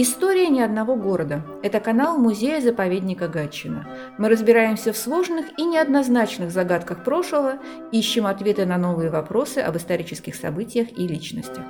История 0.00 0.48
ни 0.48 0.60
одного 0.60 0.94
города. 0.94 1.42
Это 1.60 1.80
канал 1.80 2.18
музея-заповедника 2.18 3.26
Гатчина. 3.26 3.84
Мы 4.16 4.28
разбираемся 4.28 4.92
в 4.92 4.96
сложных 4.96 5.46
и 5.58 5.64
неоднозначных 5.64 6.52
загадках 6.52 7.02
прошлого, 7.02 7.54
ищем 7.90 8.24
ответы 8.28 8.64
на 8.64 8.78
новые 8.78 9.10
вопросы 9.10 9.58
об 9.58 9.76
исторических 9.76 10.36
событиях 10.36 10.96
и 10.96 11.08
личностях. 11.08 11.64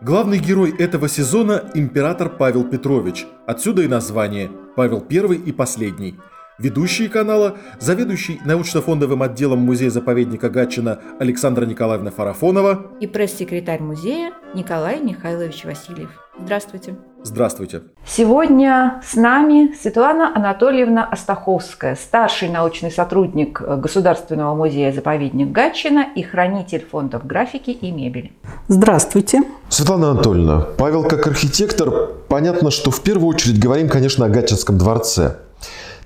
Главный 0.00 0.38
герой 0.38 0.72
этого 0.78 1.08
сезона– 1.08 1.64
император 1.74 2.30
Павел 2.30 2.62
Петрович. 2.62 3.26
Отсюда 3.46 3.82
и 3.82 3.88
название 3.88 4.48
«Павел 4.76 5.04
I 5.10 5.34
и 5.34 5.50
последний». 5.50 6.20
Ведущие 6.60 7.08
канала– 7.08 7.56
заведующий 7.80 8.40
научно-фондовым 8.44 9.24
отделом 9.24 9.58
музея-заповедника 9.58 10.50
Гатчина 10.50 11.00
Александра 11.18 11.66
Николаевна 11.66 12.12
Фарафонова 12.12 12.92
и 13.00 13.08
пресс-секретарь 13.08 13.82
музея 13.82 14.32
Николай 14.54 15.00
Михайлович 15.00 15.64
Васильев. 15.64 16.10
Здравствуйте. 16.38 16.96
Здравствуйте. 17.24 17.82
Сегодня 18.04 19.00
с 19.06 19.14
нами 19.14 19.74
Светлана 19.80 20.32
Анатольевна 20.34 21.04
Астаховская, 21.04 21.94
старший 21.94 22.48
научный 22.48 22.90
сотрудник 22.90 23.60
Государственного 23.60 24.56
музея-заповедник 24.56 25.52
Гатчина 25.52 26.06
и 26.16 26.22
хранитель 26.22 26.84
фондов 26.84 27.24
графики 27.24 27.70
и 27.70 27.92
мебели. 27.92 28.32
Здравствуйте. 28.66 29.42
Светлана 29.68 30.10
Анатольевна, 30.10 30.66
Павел 30.76 31.04
как 31.04 31.26
архитектор, 31.28 31.90
понятно, 32.28 32.70
что 32.70 32.90
в 32.90 33.00
первую 33.02 33.28
очередь 33.28 33.60
говорим, 33.60 33.88
конечно, 33.88 34.26
о 34.26 34.28
Гатчинском 34.28 34.76
дворце. 34.76 35.36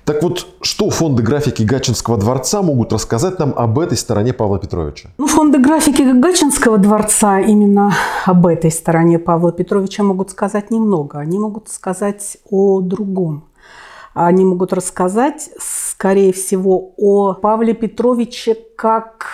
Так 0.07 0.23
вот, 0.23 0.47
что 0.61 0.89
фонды 0.89 1.21
графики 1.21 1.63
Гатчинского 1.63 2.15
дворца 2.15 2.61
могут 2.61 2.93
рассказать 2.93 3.39
нам 3.39 3.53
об 3.53 3.77
этой 3.77 3.97
стороне 3.97 4.31
Павла 4.31 4.57
Петровича? 4.57 5.09
Ну, 5.17 5.27
фонды 5.27 5.59
графики 5.59 6.01
Гатчинского 6.01 6.77
дворца 6.77 7.41
именно 7.41 7.91
об 8.25 8.47
этой 8.47 8.71
стороне 8.71 9.19
Павла 9.19 9.51
Петровича 9.51 10.03
могут 10.03 10.31
сказать 10.31 10.71
немного. 10.71 11.19
Они 11.19 11.37
могут 11.37 11.67
сказать 11.67 12.37
о 12.49 12.79
другом. 12.79 13.49
Они 14.13 14.45
могут 14.45 14.71
рассказать, 14.71 15.49
скорее 15.59 16.31
всего, 16.31 16.93
о 16.95 17.33
Павле 17.33 17.73
Петровиче 17.73 18.55
как 18.77 19.25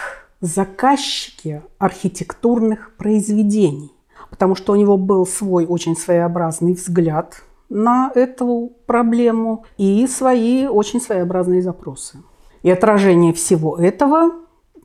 заказчике 0.42 1.62
архитектурных 1.78 2.95
произведений. 2.97 3.92
Потому 4.31 4.56
что 4.56 4.73
у 4.73 4.75
него 4.75 4.97
был 4.97 5.28
свой 5.28 5.67
очень 5.67 5.95
своеобразный 5.95 6.73
взгляд 6.73 7.44
на 7.73 8.11
эту 8.13 8.73
проблему 8.85 9.66
и 9.77 10.05
свои 10.07 10.67
очень 10.67 11.02
своеобразные 11.02 11.61
запросы. 11.61 12.19
И 12.61 12.69
отражение 12.69 13.33
всего 13.33 13.77
этого 13.77 14.31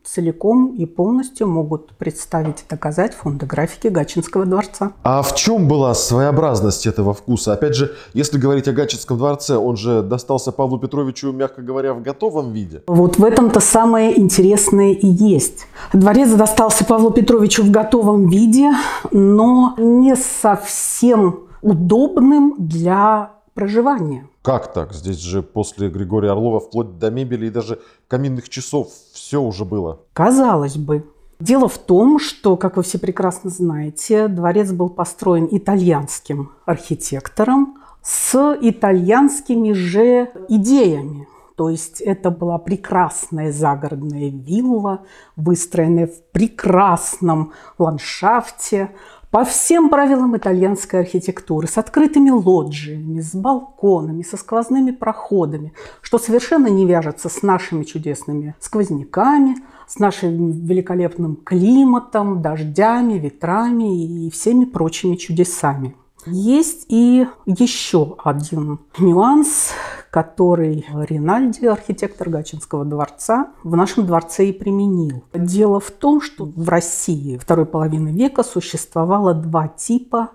целиком 0.03 0.75
и 0.75 0.85
полностью 0.85 1.47
могут 1.47 1.95
представить 1.97 2.61
и 2.61 2.69
доказать 2.69 3.13
фонды 3.13 3.45
графики 3.45 3.87
Гатчинского 3.87 4.45
дворца. 4.45 4.93
А 5.03 5.21
в 5.21 5.35
чем 5.35 5.67
была 5.67 5.93
своеобразность 5.93 6.87
этого 6.87 7.13
вкуса? 7.13 7.53
Опять 7.53 7.75
же, 7.75 7.93
если 8.13 8.39
говорить 8.39 8.67
о 8.67 8.71
Гатчинском 8.71 9.17
дворце, 9.17 9.57
он 9.57 9.77
же 9.77 10.01
достался 10.01 10.51
Павлу 10.51 10.79
Петровичу, 10.79 11.31
мягко 11.31 11.61
говоря, 11.61 11.93
в 11.93 12.01
готовом 12.01 12.53
виде. 12.53 12.81
Вот 12.87 13.17
в 13.17 13.23
этом-то 13.23 13.59
самое 13.59 14.19
интересное 14.19 14.93
и 14.93 15.07
есть. 15.07 15.67
Дворец 15.93 16.31
достался 16.31 16.85
Павлу 16.85 17.11
Петровичу 17.11 17.63
в 17.63 17.69
готовом 17.69 18.29
виде, 18.29 18.71
но 19.11 19.75
не 19.77 20.15
совсем 20.15 21.48
удобным 21.61 22.55
для 22.57 23.31
проживания. 23.53 24.27
Как 24.41 24.71
так? 24.73 24.93
Здесь 24.93 25.17
же 25.17 25.41
после 25.41 25.89
Григория 25.89 26.31
Орлова 26.31 26.59
вплоть 26.59 26.97
до 26.97 27.11
мебели 27.11 27.47
и 27.47 27.49
даже 27.49 27.79
каминных 28.07 28.49
часов 28.49 28.89
все 29.13 29.41
уже 29.41 29.65
было. 29.65 29.99
Казалось 30.13 30.77
бы. 30.77 31.05
Дело 31.39 31.69
в 31.69 31.77
том, 31.77 32.19
что, 32.19 32.57
как 32.57 32.75
вы 32.75 32.83
все 32.83 32.99
прекрасно 32.99 33.49
знаете, 33.49 34.27
дворец 34.27 34.71
был 34.71 34.89
построен 34.89 35.47
итальянским 35.49 36.51
архитектором 36.65 37.77
с 38.01 38.57
итальянскими 38.61 39.71
же 39.71 40.29
идеями. 40.49 41.27
То 41.55 41.69
есть 41.69 41.99
это 41.99 42.31
была 42.31 42.57
прекрасная 42.57 43.51
загородная 43.51 44.29
вилла, 44.29 45.01
выстроенная 45.35 46.07
в 46.07 46.31
прекрасном 46.31 47.51
ландшафте, 47.77 48.91
по 49.31 49.43
всем 49.45 49.89
правилам 49.89 50.35
итальянской 50.35 51.01
архитектуры, 51.01 51.67
с 51.67 51.77
открытыми 51.77 52.31
лоджиями, 52.31 53.21
с 53.21 53.35
балконами, 53.35 54.23
со 54.23 54.37
сквозными 54.37 54.91
проходами, 54.91 55.73
что 56.01 56.17
совершенно 56.17 56.67
не 56.67 56.85
вяжется 56.85 57.29
с 57.29 57.43
нашими 57.43 57.83
чудесными 57.83 58.55
сквозняками, 58.59 59.57
с 59.87 59.99
нашим 59.99 60.51
великолепным 60.51 61.35
климатом, 61.35 62.41
дождями, 62.41 63.19
ветрами 63.19 64.25
и 64.25 64.31
всеми 64.31 64.65
прочими 64.65 65.15
чудесами. 65.15 65.95
Есть 66.25 66.85
и 66.89 67.27
еще 67.45 68.15
один 68.23 68.79
нюанс, 68.97 69.71
который 70.11 70.85
Ринальди, 70.91 71.65
архитектор 71.65 72.29
Гачинского 72.29 72.85
дворца, 72.85 73.51
в 73.63 73.75
нашем 73.75 74.05
дворце 74.05 74.47
и 74.47 74.53
применил. 74.53 75.23
Дело 75.33 75.79
в 75.79 75.91
том, 75.91 76.21
что 76.21 76.45
в 76.45 76.67
России 76.69 77.37
второй 77.37 77.65
половины 77.65 78.09
века 78.09 78.43
существовало 78.43 79.33
два 79.33 79.67
типа 79.67 80.31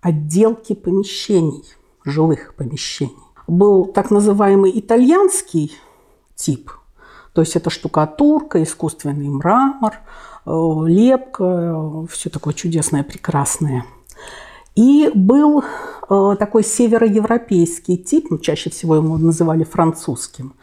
отделки 0.00 0.74
помещений, 0.74 1.64
жилых 2.04 2.54
помещений. 2.54 3.14
Был 3.46 3.86
так 3.86 4.10
называемый 4.10 4.72
итальянский 4.78 5.72
тип, 6.34 6.70
то 7.32 7.40
есть 7.40 7.56
это 7.56 7.70
штукатурка, 7.70 8.62
искусственный 8.62 9.28
мрамор, 9.28 9.94
э, 10.46 10.50
лепка, 10.86 12.06
все 12.10 12.30
такое 12.30 12.54
чудесное, 12.54 13.02
прекрасное– 13.02 13.84
и 14.74 15.10
был 15.14 15.62
э, 15.62 16.36
такой 16.38 16.64
североевропейский 16.64 17.96
тип, 17.96 18.26
ну, 18.30 18.38
чаще 18.38 18.70
всего 18.70 18.96
его 18.96 19.16
называли 19.18 19.64
французским. 19.64 20.54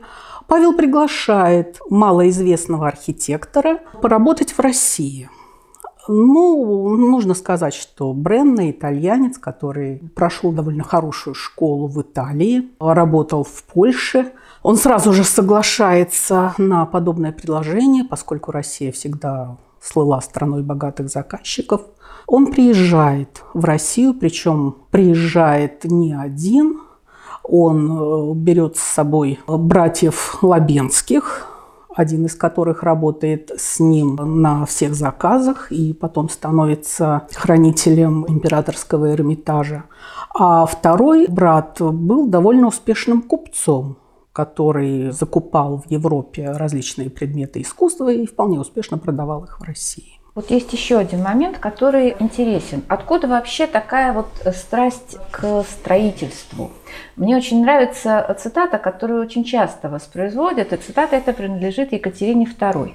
Павел 0.46 0.74
приглашает 0.74 1.80
малоизвестного 1.88 2.88
архитектора 2.88 3.80
поработать 4.00 4.52
в 4.52 4.60
России. 4.60 5.30
Ну, 6.08 6.96
нужно 6.96 7.34
сказать, 7.34 7.74
что 7.74 8.12
Бренна 8.12 8.70
итальянец, 8.72 9.38
который 9.38 10.02
прошел 10.16 10.50
довольно 10.50 10.82
хорошую 10.82 11.34
школу 11.34 11.86
в 11.86 12.02
Италии, 12.02 12.70
работал 12.80 13.44
в 13.44 13.62
Польше. 13.62 14.32
Он 14.64 14.76
сразу 14.76 15.12
же 15.12 15.22
соглашается 15.22 16.54
на 16.58 16.86
подобное 16.86 17.30
предложение, 17.30 18.04
поскольку 18.04 18.50
Россия 18.50 18.90
всегда 18.90 19.56
слыла 19.80 20.20
страной 20.20 20.62
богатых 20.62 21.08
заказчиков. 21.08 21.82
Он 22.26 22.52
приезжает 22.52 23.42
в 23.54 23.64
Россию, 23.64 24.14
причем 24.14 24.76
приезжает 24.90 25.84
не 25.84 26.12
один, 26.14 26.80
он 27.42 27.90
э, 27.90 28.34
берет 28.34 28.76
с 28.76 28.82
собой 28.82 29.38
братьев 29.46 30.38
Лабенских, 30.42 31.48
один 31.94 32.24
из 32.26 32.34
которых 32.34 32.82
работает 32.82 33.50
с 33.56 33.80
ним 33.80 34.16
на 34.16 34.64
всех 34.64 34.94
заказах 34.94 35.70
и 35.70 35.92
потом 35.92 36.28
становится 36.28 37.26
хранителем 37.34 38.24
императорского 38.26 39.12
Эрмитажа. 39.12 39.84
А 40.34 40.64
второй 40.64 41.26
брат 41.28 41.80
был 41.80 42.28
довольно 42.28 42.68
успешным 42.68 43.22
купцом, 43.22 43.98
который 44.32 45.10
закупал 45.10 45.82
в 45.86 45.90
Европе 45.90 46.50
различные 46.50 47.10
предметы 47.10 47.60
искусства 47.60 48.10
и 48.10 48.26
вполне 48.26 48.58
успешно 48.58 48.96
продавал 48.96 49.44
их 49.44 49.60
в 49.60 49.62
России. 49.62 50.21
Вот 50.34 50.50
есть 50.50 50.72
еще 50.72 50.96
один 50.96 51.22
момент, 51.22 51.58
который 51.58 52.16
интересен. 52.18 52.84
Откуда 52.88 53.28
вообще 53.28 53.66
такая 53.66 54.14
вот 54.14 54.28
страсть 54.56 55.18
к 55.30 55.62
строительству? 55.64 56.70
Мне 57.16 57.36
очень 57.36 57.60
нравится 57.60 58.34
цитата, 58.40 58.78
которую 58.78 59.20
очень 59.20 59.44
часто 59.44 59.90
воспроизводят, 59.90 60.72
и 60.72 60.78
цитата 60.78 61.16
эта 61.16 61.34
принадлежит 61.34 61.92
Екатерине 61.92 62.46
II. 62.46 62.94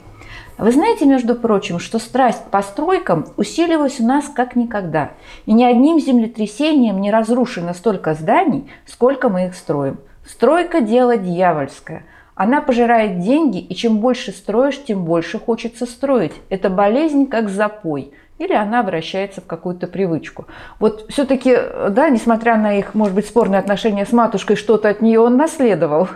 Вы 0.58 0.72
знаете, 0.72 1.06
между 1.06 1.36
прочим, 1.36 1.78
что 1.78 2.00
страсть 2.00 2.44
к 2.44 2.50
постройкам 2.50 3.28
усиливалась 3.38 4.00
у 4.00 4.04
нас 4.04 4.26
как 4.30 4.56
никогда, 4.56 5.12
и 5.46 5.54
ни 5.54 5.64
одним 5.64 6.00
землетрясением 6.00 7.00
не 7.00 7.12
разрушено 7.12 7.76
столько 7.76 8.16
зданий, 8.16 8.68
сколько 8.88 9.30
мы 9.30 9.46
их 9.46 9.56
строим. 9.56 10.00
Стройка– 10.26 10.82
дело 10.82 11.18
дьявольское– 11.18 12.04
она 12.38 12.62
пожирает 12.62 13.20
деньги, 13.20 13.58
и 13.58 13.76
чем 13.76 13.98
больше 13.98 14.32
строишь, 14.32 14.80
тем 14.84 15.06
больше 15.06 15.40
хочется 15.40 15.88
строить. 15.88 16.34
Это 16.50 16.70
болезнь 16.70 17.26
как 17.26 17.50
запой. 17.50 18.14
Или 18.38 18.54
она 18.54 18.82
обращается 18.82 19.42
в 19.42 19.48
какую-то 19.48 19.88
привычку. 19.88 20.46
Вот 20.80 21.08
все-таки, 21.10 21.58
да, 21.90 22.10
несмотря 22.10 22.56
на 22.58 22.78
их, 22.78 22.94
может 22.94 23.16
быть, 23.16 23.26
спорные 23.26 23.58
отношения 23.58 24.06
с 24.06 24.12
матушкой, 24.12 24.56
что-то 24.56 24.90
от 24.90 25.02
нее 25.02 25.20
он 25.20 25.36
наследовал. 25.36 26.10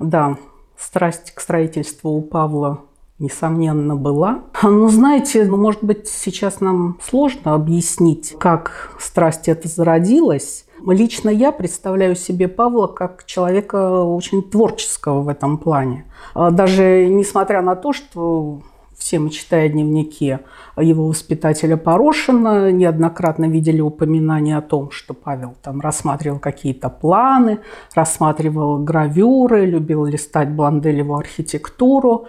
Да, 0.00 0.36
страсть 0.76 1.32
к 1.32 1.40
строительству 1.40 2.10
у 2.10 2.22
Павла 2.22 2.80
несомненно, 3.20 3.94
была. 3.94 4.40
Но 4.64 4.88
знаете, 4.88 5.44
ну, 5.44 5.56
может 5.56 5.84
быть, 5.84 6.08
сейчас 6.08 6.60
нам 6.60 6.98
сложно 7.00 7.54
объяснить, 7.54 8.34
как 8.40 8.96
страсть 8.98 9.48
эта 9.48 9.68
зародилась. 9.68 10.66
Лично 10.86 11.30
я 11.30 11.52
представляю 11.52 12.16
себе 12.16 12.48
Павла 12.48 12.86
как 12.86 13.24
человека 13.24 14.02
очень 14.02 14.42
творческого 14.42 15.22
в 15.22 15.28
этом 15.28 15.58
плане. 15.58 16.04
А 16.34 16.50
даже 16.50 17.06
несмотря 17.06 17.62
на 17.62 17.76
то, 17.76 17.92
что 17.92 18.60
все 19.02 19.18
мы, 19.18 19.30
читая 19.30 19.68
дневники 19.68 20.38
его 20.76 21.08
воспитателя 21.08 21.76
Порошина, 21.76 22.70
неоднократно 22.70 23.46
видели 23.46 23.80
упоминания 23.80 24.56
о 24.56 24.62
том, 24.62 24.90
что 24.90 25.12
Павел 25.12 25.54
там 25.62 25.80
рассматривал 25.80 26.38
какие-то 26.38 26.88
планы, 26.88 27.60
рассматривал 27.94 28.78
гравюры, 28.78 29.66
любил 29.66 30.04
листать 30.04 30.50
Бланделеву 30.50 31.16
архитектуру 31.16 32.26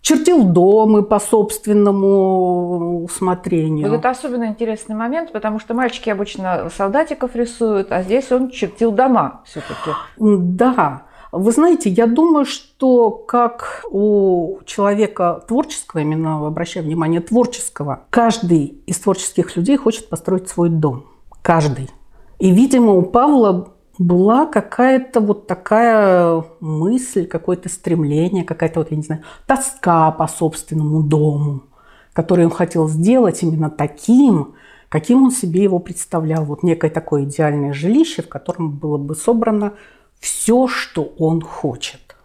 чертил 0.00 0.44
дома 0.44 1.02
по 1.02 1.18
собственному 1.18 3.04
усмотрению. 3.04 3.88
Вот 3.88 3.98
это 3.98 4.10
особенно 4.10 4.46
интересный 4.46 4.94
момент, 4.94 5.32
потому 5.32 5.58
что 5.58 5.74
мальчики 5.74 6.10
обычно 6.10 6.70
солдатиков 6.74 7.34
рисуют, 7.36 7.92
а 7.92 8.02
здесь 8.02 8.30
он 8.32 8.50
чертил 8.50 8.92
дома 8.92 9.42
все-таки. 9.44 9.90
Да. 10.18 11.02
Вы 11.30 11.52
знаете, 11.52 11.90
я 11.90 12.06
думаю, 12.06 12.46
что 12.46 13.10
как 13.10 13.84
у 13.90 14.60
человека 14.64 15.44
творческого, 15.46 16.00
именно 16.00 16.46
обращаю 16.46 16.86
внимание, 16.86 17.20
творческого, 17.20 18.04
каждый 18.08 18.82
из 18.86 18.98
творческих 18.98 19.54
людей 19.56 19.76
хочет 19.76 20.08
построить 20.08 20.48
свой 20.48 20.70
дом. 20.70 21.04
Каждый. 21.42 21.90
И, 22.38 22.50
видимо, 22.50 22.92
у 22.92 23.02
Павла 23.02 23.74
была 23.98 24.46
какая-то 24.46 25.20
вот 25.20 25.46
такая 25.46 26.44
мысль, 26.60 27.26
какое-то 27.26 27.68
стремление, 27.68 28.44
какая-то 28.44 28.80
вот, 28.80 28.90
я 28.90 28.96
не 28.96 29.02
знаю, 29.02 29.22
тоска 29.46 30.10
по 30.12 30.28
собственному 30.28 31.02
дому, 31.02 31.62
который 32.12 32.44
он 32.44 32.50
хотел 32.50 32.88
сделать 32.88 33.42
именно 33.42 33.70
таким, 33.70 34.54
каким 34.88 35.24
он 35.24 35.30
себе 35.30 35.64
его 35.64 35.80
представлял. 35.80 36.44
Вот 36.44 36.62
некое 36.62 36.90
такое 36.90 37.24
идеальное 37.24 37.72
жилище, 37.72 38.22
в 38.22 38.28
котором 38.28 38.70
было 38.70 38.98
бы 38.98 39.14
собрано 39.16 39.74
все, 40.20 40.68
что 40.68 41.12
он 41.18 41.40
хочет. 41.40 42.16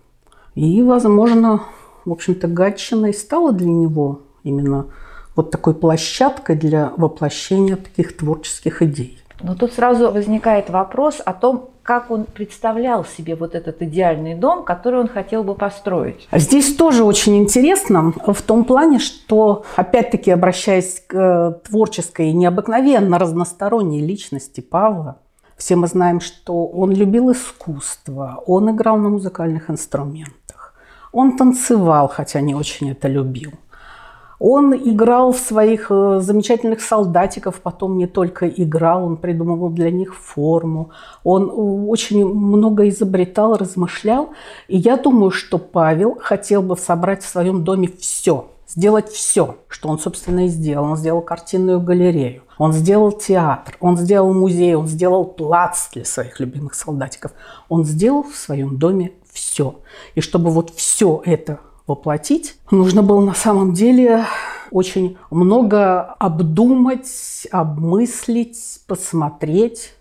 И, 0.55 0.81
возможно, 0.83 1.63
в 2.05 2.11
общем-то, 2.11 2.47
Гатчина 2.47 3.07
и 3.07 3.13
стала 3.13 3.51
для 3.51 3.69
него 3.69 4.21
именно 4.43 4.87
вот 5.35 5.49
такой 5.49 5.73
площадкой 5.73 6.55
для 6.55 6.93
воплощения 6.95 7.75
таких 7.75 8.15
творческих 8.15 8.83
идей. 8.83 9.22
Но 9.43 9.55
тут 9.55 9.73
сразу 9.73 10.09
возникает 10.09 10.69
вопрос 10.69 11.21
о 11.23 11.33
том, 11.33 11.69
как 11.83 12.09
он 12.11 12.23
представлял 12.23 13.03
себе 13.03 13.35
вот 13.35 13.55
этот 13.55 13.81
идеальный 13.81 14.35
дом, 14.35 14.63
который 14.63 15.01
он 15.01 15.09
хотел 15.09 15.43
бы 15.43 15.53
построить. 15.53 16.29
Здесь 16.31 16.75
тоже 16.75 17.03
очень 17.03 17.37
интересно 17.37 18.13
в 18.25 18.41
том 18.41 18.63
плане, 18.63 18.99
что, 18.99 19.65
опять-таки, 19.75 20.31
обращаясь 20.31 21.03
к 21.05 21.13
э, 21.13 21.67
творческой 21.67 22.29
и 22.29 22.33
необыкновенно 22.33 23.19
разносторонней 23.19 23.99
личности 23.99 24.61
Павла, 24.61 25.17
все 25.57 25.75
мы 25.75 25.87
знаем, 25.87 26.21
что 26.21 26.65
он 26.65 26.91
любил 26.91 27.31
искусство, 27.33 28.41
он 28.47 28.71
играл 28.71 28.97
на 28.97 29.09
музыкальных 29.09 29.69
инструментах, 29.69 30.73
он 31.11 31.35
танцевал, 31.35 32.07
хотя 32.07 32.39
не 32.39 32.55
очень 32.55 32.91
это 32.91 33.09
любил. 33.09 33.51
Он 34.45 34.75
играл 34.75 35.31
в 35.31 35.37
своих 35.37 35.87
э, 35.89 36.19
замечательных 36.19 36.81
солдатиков, 36.81 37.61
потом 37.61 37.97
не 37.97 38.07
только 38.07 38.45
играл, 38.45 39.05
он 39.05 39.15
придумывал 39.15 39.69
для 39.69 39.89
них 39.89 40.13
форму. 40.13 40.89
Он 41.23 41.43
э, 41.43 41.53
очень 41.53 42.25
много 42.25 42.89
изобретал, 42.89 43.55
размышлял. 43.55 44.31
И 44.67 44.75
я 44.75 44.97
думаю, 44.97 45.31
что 45.31 45.57
Павел 45.57 46.17
хотел 46.19 46.61
бы 46.61 46.75
собрать 46.75 47.23
в 47.23 47.29
своем 47.29 47.63
доме 47.63 47.89
все, 47.97 48.47
сделать 48.67 49.07
все, 49.07 49.55
что 49.69 49.87
он, 49.87 49.97
собственно, 49.97 50.45
и 50.45 50.49
сделал. 50.49 50.91
Он 50.91 50.97
сделал 50.97 51.21
картинную 51.21 51.79
галерею, 51.79 52.43
он 52.57 52.73
сделал 52.73 53.13
театр, 53.13 53.77
он 53.79 53.95
сделал 53.95 54.33
музей, 54.33 54.75
он 54.75 54.87
сделал 54.87 55.23
плац 55.23 55.87
для 55.93 56.03
своих 56.03 56.41
любимых 56.41 56.73
солдатиков. 56.73 57.31
Он 57.69 57.85
сделал 57.85 58.23
в 58.23 58.35
своем 58.35 58.77
доме 58.77 59.13
все. 59.31 59.79
И 60.15 60.19
чтобы 60.19 60.49
вот 60.49 60.69
все 60.71 61.21
это 61.23 61.61
воплотить, 61.87 62.55
нужно 62.71 63.03
было 63.03 63.21
на 63.21 63.33
самом 63.33 63.73
деле 63.73 64.25
очень 64.71 65.17
много 65.29 66.01
обдумать, 66.19 67.47
обмыслить, 67.51 68.81
посмотреть 68.87 69.93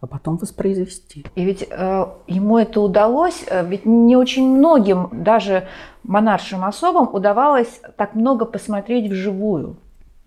а 0.00 0.06
потом 0.06 0.38
воспроизвести. 0.38 1.26
И 1.34 1.44
ведь 1.44 1.66
э, 1.70 2.06
ему 2.26 2.58
это 2.58 2.80
удалось, 2.80 3.44
э, 3.46 3.66
ведь 3.66 3.84
не 3.84 4.16
очень 4.16 4.48
многим, 4.48 5.10
даже 5.12 5.68
монаршим 6.04 6.64
особам, 6.64 7.14
удавалось 7.14 7.82
так 7.96 8.14
много 8.14 8.46
посмотреть 8.46 9.10
вживую 9.10 9.76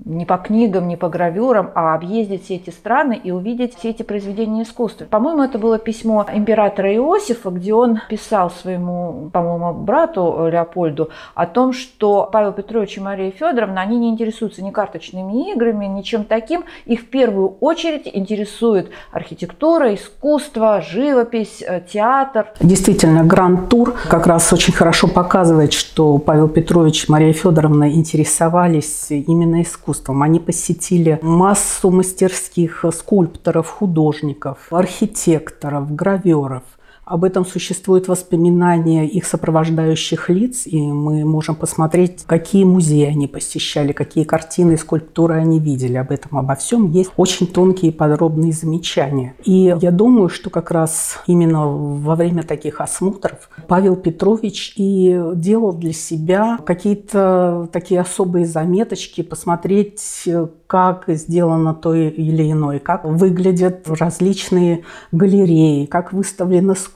не 0.05 0.25
по 0.25 0.37
книгам, 0.37 0.87
не 0.87 0.97
по 0.97 1.07
гравюрам, 1.07 1.71
а 1.75 1.95
объездить 1.95 2.43
все 2.43 2.55
эти 2.55 2.71
страны 2.71 3.19
и 3.23 3.31
увидеть 3.31 3.75
все 3.75 3.91
эти 3.91 4.03
произведения 4.03 4.63
искусства. 4.63 5.05
По-моему, 5.05 5.43
это 5.43 5.57
было 5.57 5.79
письмо 5.79 6.25
императора 6.33 6.93
Иосифа, 6.95 7.49
где 7.51 7.73
он 7.73 7.99
писал 8.09 8.51
своему, 8.51 9.29
по-моему, 9.31 9.73
брату 9.73 10.47
Леопольду 10.51 11.09
о 11.35 11.45
том, 11.45 11.73
что 11.73 12.27
Павел 12.31 12.51
Петрович 12.51 12.97
и 12.97 13.01
Мария 13.01 13.31
Федоровна, 13.31 13.81
они 13.81 13.97
не 13.97 14.09
интересуются 14.09 14.61
ни 14.61 14.71
карточными 14.71 15.51
играми, 15.51 15.85
ничем 15.85 16.25
таким. 16.25 16.65
Их 16.85 17.01
в 17.01 17.05
первую 17.09 17.55
очередь 17.61 18.09
интересует 18.13 18.91
архитектура, 19.11 19.93
искусство, 19.93 20.81
живопись, 20.81 21.63
э, 21.65 21.81
театр. 21.81 22.47
Действительно, 22.59 23.23
Гранд-тур 23.23 23.95
как 24.09 24.27
раз 24.27 24.51
очень 24.51 24.73
хорошо 24.73 25.07
показывает, 25.07 25.71
что 25.71 26.17
Павел 26.17 26.49
Петрович 26.49 27.07
и 27.07 27.11
Мария 27.11 27.33
Федоровна 27.33 27.89
интересовались 27.91 29.07
именно 29.09 29.61
искусством 29.61 29.82
искусством. 29.83 30.23
Они 30.23 30.39
посетили 30.39 31.19
массу 31.21 31.91
мастерских 31.91 32.85
скульпторов, 32.93 33.69
художников, 33.69 34.57
архитекторов, 34.71 35.93
граверов. 35.93 36.63
Об 37.05 37.25
этом 37.25 37.45
существуют 37.45 38.07
воспоминания 38.07 39.05
их 39.07 39.25
сопровождающих 39.25 40.29
лиц, 40.29 40.65
и 40.65 40.81
мы 40.81 41.25
можем 41.25 41.55
посмотреть, 41.55 42.23
какие 42.25 42.63
музеи 42.63 43.05
они 43.05 43.27
посещали, 43.27 43.91
какие 43.91 44.23
картины 44.23 44.73
и 44.73 44.77
скульптуры 44.77 45.35
они 45.35 45.59
видели. 45.59 45.97
Об 45.97 46.11
этом, 46.11 46.37
обо 46.37 46.55
всем 46.55 46.89
есть 46.91 47.11
очень 47.17 47.47
тонкие 47.47 47.91
и 47.91 47.93
подробные 47.93 48.53
замечания. 48.53 49.35
И 49.43 49.75
я 49.79 49.91
думаю, 49.91 50.29
что 50.29 50.49
как 50.49 50.71
раз 50.71 51.19
именно 51.27 51.67
во 51.67 52.15
время 52.15 52.43
таких 52.43 52.79
осмотров 52.79 53.49
Павел 53.67 53.95
Петрович 53.95 54.73
и 54.77 55.21
делал 55.35 55.73
для 55.73 55.93
себя 55.93 56.57
какие-то 56.65 57.67
такие 57.71 57.99
особые 57.99 58.45
заметочки, 58.45 59.23
посмотреть, 59.23 60.27
как 60.67 61.03
сделано 61.07 61.75
то 61.75 61.93
или 61.93 62.51
иное, 62.51 62.79
как 62.79 63.05
выглядят 63.05 63.87
различные 63.87 64.83
галереи, 65.11 65.85
как 65.85 66.13
выставлена 66.13 66.73
скульптура, 66.73 66.92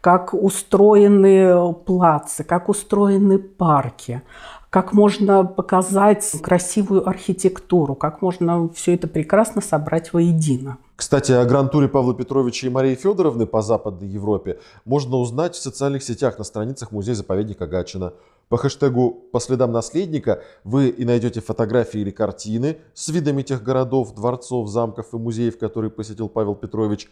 как 0.00 0.34
устроены 0.34 1.72
плацы, 1.72 2.44
как 2.44 2.68
устроены 2.68 3.38
парки, 3.38 4.22
как 4.70 4.92
можно 4.92 5.44
показать 5.44 6.32
красивую 6.42 7.08
архитектуру, 7.08 7.94
как 7.94 8.22
можно 8.22 8.68
все 8.70 8.94
это 8.94 9.06
прекрасно 9.06 9.60
собрать 9.60 10.12
воедино. 10.12 10.78
Кстати, 10.96 11.32
о 11.32 11.44
гран-туре 11.44 11.88
Павла 11.88 12.14
Петровича 12.14 12.66
и 12.66 12.70
Марии 12.70 12.94
Федоровны 12.94 13.46
по 13.46 13.62
Западной 13.62 14.08
Европе 14.08 14.58
можно 14.84 15.16
узнать 15.16 15.54
в 15.54 15.62
социальных 15.62 16.02
сетях 16.02 16.38
на 16.38 16.44
страницах 16.44 16.92
музея-заповедника 16.92 17.66
Гатчина. 17.66 18.12
По 18.48 18.56
хэштегу 18.56 19.10
«По 19.32 19.40
следам 19.40 19.72
наследника» 19.72 20.42
вы 20.64 20.88
и 20.88 21.04
найдете 21.04 21.40
фотографии 21.40 22.00
или 22.00 22.10
картины 22.10 22.78
с 22.94 23.08
видами 23.08 23.42
тех 23.42 23.62
городов, 23.62 24.14
дворцов, 24.14 24.68
замков 24.68 25.06
и 25.12 25.16
музеев, 25.16 25.58
которые 25.58 25.90
посетил 25.90 26.28
Павел 26.28 26.54
Петрович. 26.54 27.08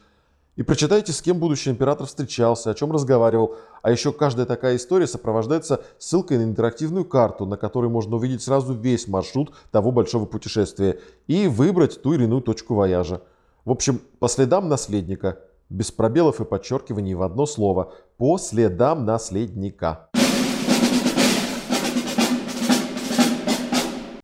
И 0.54 0.62
прочитайте, 0.62 1.12
с 1.12 1.22
кем 1.22 1.38
будущий 1.38 1.70
император 1.70 2.06
встречался, 2.06 2.70
о 2.70 2.74
чем 2.74 2.92
разговаривал. 2.92 3.56
А 3.80 3.90
еще 3.90 4.12
каждая 4.12 4.44
такая 4.44 4.76
история 4.76 5.06
сопровождается 5.06 5.82
ссылкой 5.98 6.36
на 6.36 6.42
интерактивную 6.42 7.06
карту, 7.06 7.46
на 7.46 7.56
которой 7.56 7.88
можно 7.88 8.16
увидеть 8.16 8.42
сразу 8.42 8.74
весь 8.74 9.08
маршрут 9.08 9.54
того 9.70 9.92
большого 9.92 10.26
путешествия 10.26 11.00
и 11.26 11.48
выбрать 11.48 12.02
ту 12.02 12.12
или 12.12 12.24
иную 12.24 12.42
точку 12.42 12.74
вояжа. 12.74 13.22
В 13.64 13.70
общем, 13.70 14.02
по 14.18 14.28
следам 14.28 14.68
наследника. 14.68 15.38
Без 15.70 15.90
пробелов 15.90 16.42
и 16.42 16.44
подчеркиваний 16.44 17.14
в 17.14 17.22
одно 17.22 17.46
слово. 17.46 17.94
По 18.18 18.36
следам 18.36 19.06
наследника. 19.06 20.10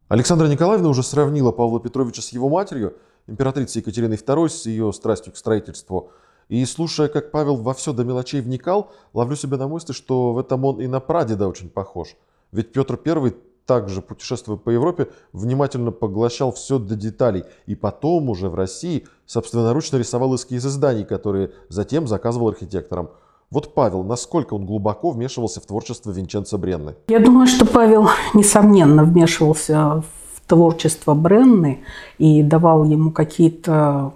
Александра 0.08 0.46
Николаевна 0.46 0.90
уже 0.90 1.02
сравнила 1.02 1.52
Павла 1.52 1.80
Петровича 1.80 2.20
с 2.20 2.30
его 2.30 2.50
матерью, 2.50 2.94
императрицей 3.28 3.80
Екатериной 3.80 4.16
II, 4.16 4.48
с 4.48 4.66
ее 4.66 4.92
страстью 4.92 5.32
к 5.32 5.36
строительству. 5.36 6.10
И 6.48 6.64
слушая, 6.64 7.08
как 7.08 7.30
Павел 7.30 7.56
во 7.56 7.74
все 7.74 7.92
до 7.92 8.04
мелочей 8.04 8.40
вникал, 8.40 8.90
ловлю 9.12 9.36
себя 9.36 9.58
на 9.58 9.68
мысли, 9.68 9.92
что 9.92 10.32
в 10.32 10.38
этом 10.38 10.64
он 10.64 10.80
и 10.80 10.86
на 10.86 10.98
прадеда 10.98 11.46
очень 11.46 11.68
похож. 11.68 12.16
Ведь 12.52 12.72
Петр 12.72 12.98
I, 13.04 13.34
также 13.66 14.00
путешествуя 14.00 14.56
по 14.56 14.70
Европе, 14.70 15.08
внимательно 15.34 15.92
поглощал 15.92 16.52
все 16.52 16.78
до 16.78 16.96
деталей. 16.96 17.44
И 17.66 17.74
потом 17.74 18.30
уже 18.30 18.48
в 18.48 18.54
России 18.54 19.06
собственноручно 19.26 19.98
рисовал 19.98 20.34
эскизы 20.34 20.70
зданий, 20.70 21.04
которые 21.04 21.52
затем 21.68 22.08
заказывал 22.08 22.48
архитекторам. 22.48 23.10
Вот 23.50 23.74
Павел, 23.74 24.02
насколько 24.02 24.54
он 24.54 24.64
глубоко 24.64 25.10
вмешивался 25.10 25.60
в 25.60 25.66
творчество 25.66 26.10
Винченца 26.10 26.56
Бренны? 26.56 26.96
Я 27.08 27.18
думаю, 27.18 27.46
что 27.46 27.66
Павел, 27.66 28.08
несомненно, 28.34 29.04
вмешивался 29.04 30.02
творчество 30.48 31.14
Бренны 31.14 31.84
и 32.18 32.42
давал 32.42 32.84
ему 32.84 33.12
какие-то 33.12 34.12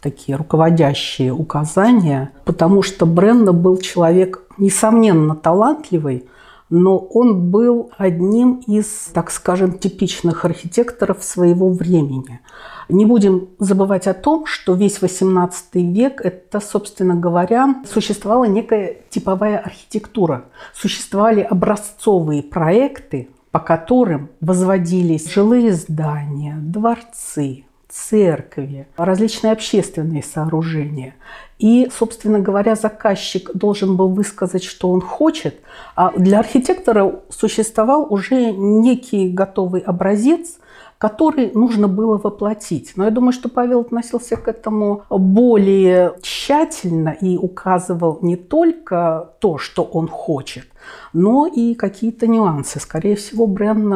такие 0.00 0.36
руководящие 0.36 1.32
указания, 1.32 2.32
потому 2.44 2.82
что 2.82 3.06
Бренна 3.06 3.52
был 3.52 3.78
человек, 3.78 4.42
несомненно, 4.58 5.34
талантливый, 5.34 6.26
но 6.68 6.98
он 6.98 7.50
был 7.50 7.90
одним 7.96 8.62
из, 8.66 9.10
так 9.12 9.30
скажем, 9.30 9.78
типичных 9.78 10.44
архитекторов 10.44 11.22
своего 11.22 11.70
времени. 11.70 12.40
Не 12.88 13.04
будем 13.04 13.48
забывать 13.58 14.06
о 14.06 14.14
том, 14.14 14.46
что 14.46 14.74
весь 14.74 14.98
XVIII 14.98 15.50
век– 15.74 16.20
это, 16.24 16.60
собственно 16.60 17.14
говоря, 17.14 17.82
существовала 17.92 18.44
некая 18.44 18.96
типовая 19.10 19.58
архитектура. 19.58 20.44
Существовали 20.74 21.40
образцовые 21.40 22.42
проекты, 22.42 23.28
по 23.56 23.60
которым 23.60 24.28
возводились 24.42 25.32
жилые 25.32 25.72
здания, 25.72 26.58
дворцы, 26.60 27.64
церкви, 27.88 28.86
различные 28.98 29.54
общественные 29.54 30.22
сооружения. 30.22 31.14
И, 31.58 31.88
собственно 31.90 32.38
говоря, 32.38 32.74
заказчик 32.74 33.50
должен 33.54 33.96
был 33.96 34.10
высказать, 34.10 34.62
что 34.62 34.90
он 34.90 35.00
хочет, 35.00 35.58
а 35.94 36.12
для 36.18 36.40
архитектора 36.40 37.20
существовал 37.30 38.06
уже 38.10 38.52
некий 38.52 39.30
готовый 39.30 39.80
образец, 39.80 40.58
который 40.98 41.52
нужно 41.52 41.88
было 41.88 42.16
воплотить. 42.18 42.92
Но 42.96 43.04
я 43.04 43.10
думаю, 43.10 43.32
что 43.32 43.48
Павел 43.48 43.80
относился 43.80 44.36
к 44.36 44.48
этому 44.48 45.04
более 45.10 46.14
тщательно 46.22 47.16
и 47.20 47.36
указывал 47.36 48.18
не 48.22 48.36
только 48.36 49.30
то, 49.40 49.58
что 49.58 49.82
он 49.82 50.08
хочет, 50.08 50.66
но 51.12 51.46
и 51.46 51.74
какие-то 51.74 52.26
нюансы. 52.26 52.80
Скорее 52.80 53.16
всего, 53.16 53.46
Брен 53.46 53.92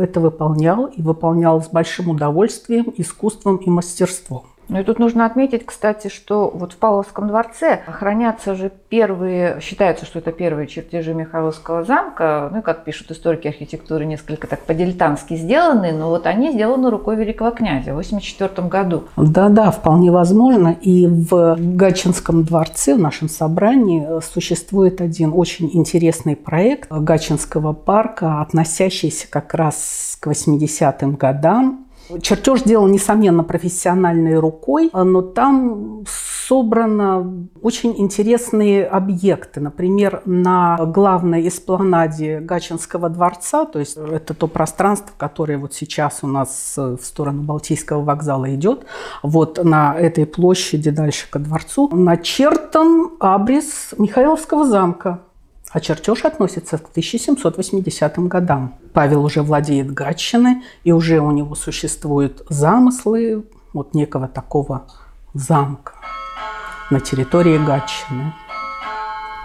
это 0.00 0.20
выполнял 0.20 0.86
и 0.86 1.02
выполнял 1.02 1.62
с 1.62 1.68
большим 1.68 2.10
удовольствием, 2.10 2.92
искусством 2.96 3.56
и 3.56 3.70
мастерством. 3.70 4.44
Ну 4.68 4.80
и 4.80 4.82
тут 4.82 4.98
нужно 4.98 5.26
отметить, 5.26 5.66
кстати, 5.66 6.08
что 6.08 6.50
вот 6.54 6.72
в 6.72 6.76
Павловском 6.76 7.28
дворце 7.28 7.80
хранятся 7.86 8.54
же 8.54 8.70
первые, 8.88 9.60
считается, 9.60 10.06
что 10.06 10.18
это 10.18 10.32
первые 10.32 10.66
чертежи 10.66 11.14
Михайловского 11.14 11.84
замка, 11.84 12.48
ну 12.52 12.60
и 12.60 12.62
как 12.62 12.84
пишут 12.84 13.10
историки 13.10 13.48
архитектуры, 13.48 14.04
несколько 14.04 14.46
так 14.46 14.60
по-дилетантски 14.60 15.34
сделаны, 15.34 15.92
но 15.92 16.08
вот 16.08 16.26
они 16.26 16.52
сделаны 16.52 16.90
рукой 16.90 17.16
великого 17.16 17.50
князя 17.50 17.94
в 17.94 17.98
1984 17.98 18.68
году. 18.68 19.04
Да-да, 19.16 19.70
вполне 19.70 20.10
возможно. 20.10 20.76
И 20.80 21.06
в 21.06 21.56
Гатчинском 21.58 22.44
дворце, 22.44 22.94
в 22.94 22.98
нашем 22.98 23.28
собрании, 23.28 24.20
существует 24.20 25.00
один 25.00 25.32
очень 25.34 25.70
интересный 25.72 26.36
проект 26.36 26.90
Гатчинского 26.90 27.72
парка, 27.72 28.40
относящийся 28.40 29.26
как 29.30 29.54
раз 29.54 30.16
к 30.20 30.26
80-м 30.26 31.16
годам 31.16 31.83
Чертеж 32.20 32.62
делал, 32.62 32.86
несомненно, 32.86 33.44
профессиональной 33.44 34.38
рукой, 34.38 34.90
но 34.92 35.22
там 35.22 36.04
собраны 36.46 37.48
очень 37.62 37.94
интересные 37.96 38.84
объекты. 38.86 39.60
Например, 39.60 40.20
на 40.26 40.76
главной 40.76 41.48
эспланаде 41.48 42.40
Гачинского 42.40 43.08
дворца, 43.08 43.64
то 43.64 43.78
есть 43.78 43.96
это 43.96 44.34
то 44.34 44.46
пространство, 44.46 45.12
которое 45.16 45.56
вот 45.56 45.72
сейчас 45.72 46.18
у 46.22 46.26
нас 46.26 46.74
в 46.76 46.98
сторону 47.02 47.42
Балтийского 47.42 48.02
вокзала 48.02 48.54
идет, 48.54 48.84
вот 49.22 49.64
на 49.64 49.94
этой 49.98 50.26
площади 50.26 50.90
дальше 50.90 51.30
ко 51.30 51.38
дворцу 51.38 51.88
начертан 51.94 53.12
абрис 53.20 53.94
Михайловского 53.96 54.66
замка 54.66 55.20
а 55.74 55.80
чертеж 55.80 56.24
относится 56.24 56.78
к 56.78 56.88
1780 56.90 58.18
годам. 58.28 58.74
Павел 58.92 59.24
уже 59.24 59.42
владеет 59.42 59.92
Гатчиной, 59.92 60.62
и 60.84 60.92
уже 60.92 61.18
у 61.18 61.32
него 61.32 61.56
существуют 61.56 62.46
замыслы 62.48 63.44
вот 63.72 63.92
некого 63.92 64.28
такого 64.28 64.86
замка 65.34 65.94
на 66.90 67.00
территории 67.00 67.58
Гатчины. 67.58 68.32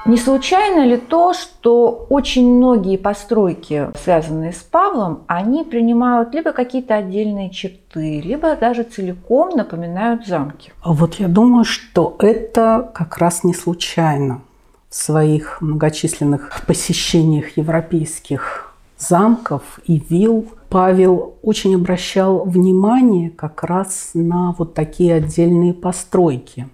Не 0.05 0.17
случайно 0.17 0.86
ли 0.86 0.98
то, 0.98 1.33
что 1.33 2.05
очень 2.09 2.57
многие 2.57 2.98
постройки, 2.98 3.89
связанные 4.03 4.53
с 4.53 4.57
Павлом, 4.57 5.24
они 5.25 5.63
принимают 5.63 6.36
либо 6.36 6.51
какие-то 6.51 6.93
отдельные 6.95 7.50
черты, 7.50 8.21
либо 8.21 8.55
даже 8.55 8.83
целиком 8.83 9.50
напоминают 9.57 10.27
замки? 10.27 10.71
Вот 10.86 11.15
я 11.15 11.27
думаю, 11.27 11.65
что 11.65 12.15
это 12.19 12.91
как 12.93 13.17
раз 13.17 13.43
не 13.43 13.55
случайно 13.55 14.41
в 14.89 14.96
своих 14.96 15.62
многочисленных 15.62 16.63
посещениях 16.65 17.58
европейских 17.58 18.74
замков 18.98 19.79
и 19.86 20.03
вилл 20.10 20.48
Павел 20.69 21.36
очень 21.41 21.75
обращал 21.75 22.43
внимание 22.46 23.29
как 23.29 23.63
раз 23.63 24.12
на 24.13 24.53
вот 24.58 24.74
такие 24.74 25.15
отдельные 25.15 25.74
постройки. 25.74 26.67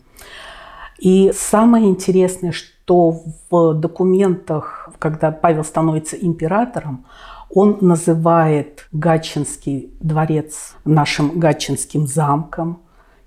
И 0.97 1.31
самое 1.35 1.87
интересное, 1.87 2.51
что 2.51 3.21
в 3.49 3.73
документах, 3.73 4.89
когда 4.99 5.31
Павел 5.31 5.63
становится 5.63 6.15
императором, 6.15 7.05
он 7.49 7.77
называет 7.81 8.87
Гатчинский 8.91 9.93
дворец 9.99 10.75
нашим 10.83 11.39
Гатчинским 11.39 12.07
замком, 12.07 12.79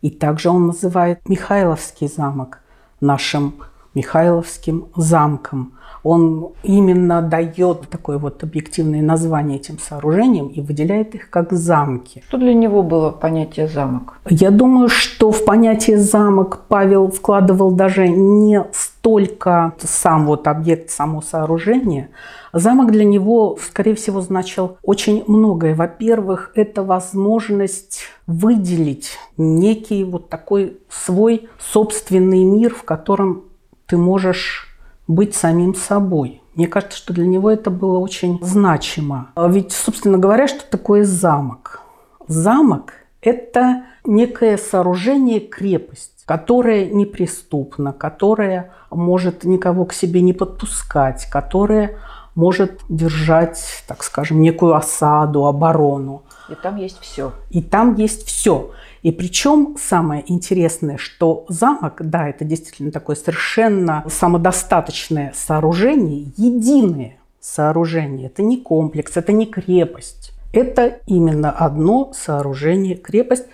и 0.02 0.10
также 0.10 0.50
он 0.50 0.66
называет 0.66 1.28
Михайловский 1.28 2.08
замок 2.08 2.60
нашим 3.00 3.54
Михайловским 3.94 4.86
замком. 4.96 5.72
Он 6.02 6.52
именно 6.62 7.22
дает 7.22 7.88
такое 7.90 8.18
вот 8.18 8.42
объективное 8.42 9.02
название 9.02 9.58
этим 9.58 9.78
сооружениям 9.78 10.48
и 10.48 10.60
выделяет 10.60 11.14
их 11.14 11.30
как 11.30 11.52
замки. 11.52 12.22
Что 12.28 12.38
для 12.38 12.54
него 12.54 12.82
было 12.82 13.10
понятие 13.10 13.68
замок? 13.68 14.18
Я 14.28 14.50
думаю, 14.50 14.88
что 14.88 15.32
в 15.32 15.44
понятие 15.44 15.98
замок 15.98 16.64
Павел 16.68 17.10
вкладывал 17.10 17.72
даже 17.72 18.08
не 18.08 18.64
столько 18.72 19.74
сам 19.80 20.26
вот 20.26 20.46
объект, 20.46 20.90
само 20.90 21.20
сооружение. 21.20 22.10
Замок 22.52 22.92
для 22.92 23.04
него, 23.04 23.58
скорее 23.60 23.94
всего, 23.94 24.20
значил 24.20 24.78
очень 24.82 25.24
многое. 25.26 25.74
Во-первых, 25.74 26.52
это 26.54 26.82
возможность 26.82 28.02
выделить 28.26 29.18
некий 29.36 30.04
вот 30.04 30.28
такой 30.28 30.78
свой 30.88 31.48
собственный 31.58 32.44
мир, 32.44 32.74
в 32.74 32.84
котором 32.84 33.44
ты 33.88 33.96
можешь 33.96 34.68
быть 35.08 35.34
самим 35.34 35.74
собой. 35.74 36.42
Мне 36.54 36.66
кажется, 36.68 36.98
что 36.98 37.14
для 37.14 37.26
него 37.26 37.50
это 37.50 37.70
было 37.70 37.98
очень 37.98 38.38
значимо. 38.42 39.30
А 39.34 39.48
ведь, 39.48 39.72
собственно 39.72 40.18
говоря, 40.18 40.46
что 40.46 40.68
такое 40.70 41.04
замок? 41.04 41.80
Замок– 42.26 42.92
это 43.22 43.84
некое 44.04 44.58
сооружение, 44.58 45.40
крепость, 45.40 46.24
которая 46.26 46.86
неприступна, 46.86 47.92
которая 47.92 48.72
может 48.90 49.44
никого 49.44 49.86
к 49.86 49.94
себе 49.94 50.20
не 50.20 50.34
подпускать, 50.34 51.26
которая 51.30 51.96
может 52.34 52.82
держать, 52.88 53.60
так 53.86 54.04
скажем, 54.04 54.40
некую 54.40 54.74
осаду, 54.74 55.46
оборону. 55.46 56.24
И 56.48 56.54
там 56.54 56.76
есть 56.76 56.98
все. 57.00 57.32
И 57.50 57.62
там 57.62 57.94
есть 57.94 58.26
все. 58.26 58.70
И 59.02 59.12
причем 59.12 59.76
самое 59.78 60.24
интересное, 60.30 60.96
что 60.96 61.44
замок, 61.48 62.00
да, 62.00 62.28
это 62.28 62.44
действительно 62.44 62.90
такое 62.90 63.16
совершенно 63.16 64.04
самодостаточное 64.08 65.32
сооружение, 65.34 66.32
единое 66.36 67.18
сооружение. 67.40 68.26
Это 68.26 68.42
не 68.42 68.56
комплекс, 68.58 69.16
это 69.16 69.32
не 69.32 69.46
крепость. 69.46 70.32
Это 70.52 70.98
именно 71.06 71.50
одно 71.50 72.12
сооружение, 72.14 72.96
крепость 72.96 73.44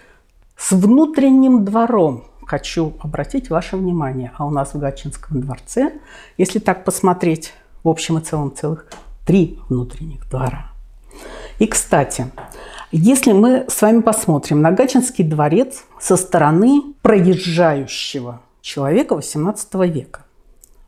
с 0.56 0.72
внутренним 0.72 1.64
двором. 1.64 2.24
Хочу 2.46 2.94
обратить 3.00 3.50
ваше 3.50 3.76
внимание, 3.76 4.30
а 4.36 4.46
у 4.46 4.50
нас 4.50 4.74
в 4.74 4.78
Гатчинском 4.78 5.40
дворце, 5.40 5.92
если 6.38 6.58
так 6.58 6.84
посмотреть, 6.84 7.54
в 7.82 7.88
общем 7.88 8.18
и 8.18 8.20
целом 8.20 8.54
целых 8.54 8.86
три 9.26 9.58
внутренних 9.68 10.28
двора. 10.28 10.70
И, 11.58 11.66
кстати, 11.66 12.26
если 12.96 13.32
мы 13.32 13.64
с 13.68 13.82
вами 13.82 14.02
посмотрим 14.02 14.62
на 14.62 14.70
Гатчинский 14.70 15.24
дворец 15.24 15.84
со 15.98 16.16
стороны 16.16 16.94
проезжающего 17.02 18.42
человека 18.60 19.16
XVIII 19.16 19.88
века, 19.88 20.24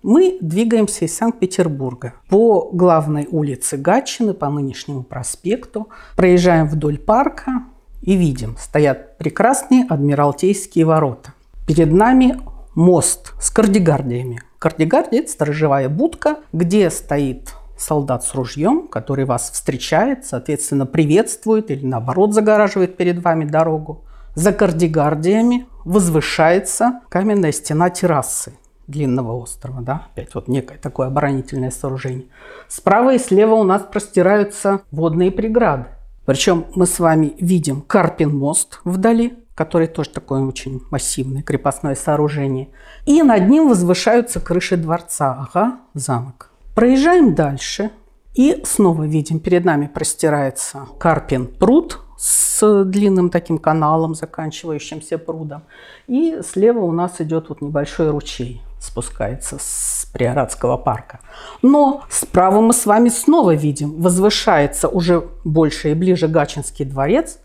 мы 0.05 0.39
двигаемся 0.41 1.07
из 1.07 1.17
Санкт-Петербурга 1.17 2.15
по 2.29 2.71
главной 2.73 3.27
улице 3.29 3.77
Гатчины, 3.77 4.35
по 4.35 4.49
нынешнему 4.49 5.03
проспекту, 5.03 5.89
проезжаем 6.15 6.69
вдоль 6.69 6.97
парка 6.97 7.65
и 8.03 8.15
видим, 8.15 8.57
стоят 8.57 9.19
прекрасные 9.19 9.85
Адмиралтейские 9.89 10.85
ворота. 10.85 11.35
Перед 11.67 11.93
нами 11.93 12.41
мост 12.77 13.33
с 13.41 13.51
кардигардиями. 13.51 14.41
Кардигардия– 14.61 15.21
это 15.23 15.33
сторожевая 15.33 15.89
будка, 15.89 16.37
где 16.53 16.89
стоит 16.91 17.55
солдат 17.77 18.25
с 18.25 18.35
ружьем, 18.35 18.89
который 18.89 19.25
вас 19.25 19.51
встречает, 19.51 20.25
соответственно, 20.25 20.87
приветствует 20.87 21.71
или 21.71 21.85
наоборот 21.85 22.35
загораживает 22.35 22.97
перед 22.97 23.23
вами 23.23 23.45
дорогу. 23.45 24.05
За 24.35 24.53
кардигардиями 24.53 25.67
возвышается 25.85 27.01
каменная 27.09 27.53
стена 27.53 27.91
террасы 27.91 28.53
длинного 28.87 29.33
острова, 29.33 29.81
да, 29.81 30.09
опять 30.13 30.35
вот 30.35 30.49
некое 30.49 30.79
такое 30.79 31.09
оборонительное 31.09 31.71
сооружение. 31.71 32.27
Справа 32.69 33.15
и 33.15 33.19
слева 33.19 33.55
у 33.55 33.65
нас 33.65 33.83
простираются 33.83 34.83
водные 34.91 35.31
преграды. 35.31 35.87
Причем 36.25 36.67
мы 36.75 36.87
с 36.87 36.99
вами 36.99 37.35
видим 37.39 37.81
Карпин 37.81 38.37
мост 38.37 38.81
вдали, 38.85 39.39
который 39.55 39.87
тоже 39.87 40.11
такое 40.11 40.43
очень 40.43 40.83
массивное 40.91 41.43
крепостное 41.43 41.95
сооружение. 41.95 42.69
И 43.07 43.23
над 43.23 43.49
ним 43.49 43.69
возвышаются 43.69 44.41
крыши 44.41 44.77
дворца. 44.77 45.49
Ага, 45.49 45.79
замок. 45.95 46.51
Проезжаем 46.77 47.35
дальше 47.35 47.91
и 48.35 48.61
снова 48.67 49.05
видим, 49.05 49.41
перед 49.41 49.65
нами 49.65 49.87
простирается 49.87 50.87
Карпин 50.99 51.47
пруд 51.47 52.01
с 52.19 52.85
длинным 52.85 53.31
таким 53.31 53.57
каналом, 53.57 54.15
заканчивающимся 54.15 55.17
прудом. 55.17 55.63
И 56.07 56.43
слева 56.47 56.81
у 56.81 56.93
нас 56.93 57.19
идет 57.23 57.49
вот 57.49 57.63
небольшой 57.63 58.11
ручей, 58.11 58.61
спускается 58.79 59.57
с 59.59 60.07
Приорадского 60.13 60.77
парка. 60.77 61.21
Но 61.63 62.05
справа 62.11 62.61
мы 62.61 62.75
с 62.75 62.85
вами 62.85 63.09
снова 63.09 63.55
видим, 63.55 63.99
возвышается 64.03 64.89
уже 64.89 65.27
больше 65.45 65.93
и 65.93 65.95
ближе 65.95 66.29
Гачинский 66.29 66.85
дворец, 66.85 67.39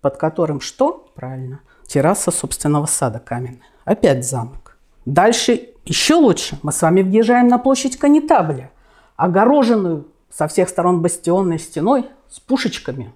под 0.00 0.16
которым 0.16 0.60
что? 0.60 1.10
Правильно, 1.16 1.58
терраса 1.88 2.30
собственного 2.30 2.86
сада 2.86 3.18
каменная. 3.18 3.66
Опять 3.84 4.24
замок. 4.24 4.78
Дальше 5.06 5.70
еще 5.84 6.14
лучше. 6.14 6.60
Мы 6.62 6.70
с 6.70 6.80
вами 6.82 7.02
въезжаем 7.02 7.48
на 7.48 7.58
площадь 7.58 7.96
Канитабля 7.96 8.70
огороженную 9.16 10.06
со 10.30 10.48
всех 10.48 10.68
сторон 10.68 11.02
бастионной 11.02 11.58
стеной 11.58 12.06
с 12.28 12.40
пушечками. 12.40 13.12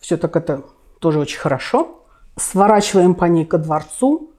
Все 0.00 0.16
так 0.16 0.36
это 0.36 0.62
тоже 1.00 1.18
очень 1.18 1.38
хорошо. 1.38 2.02
Сворачиваем 2.36 3.14
по 3.14 3.24
ней 3.24 3.44
ко 3.44 3.58
дворцу 3.58 4.30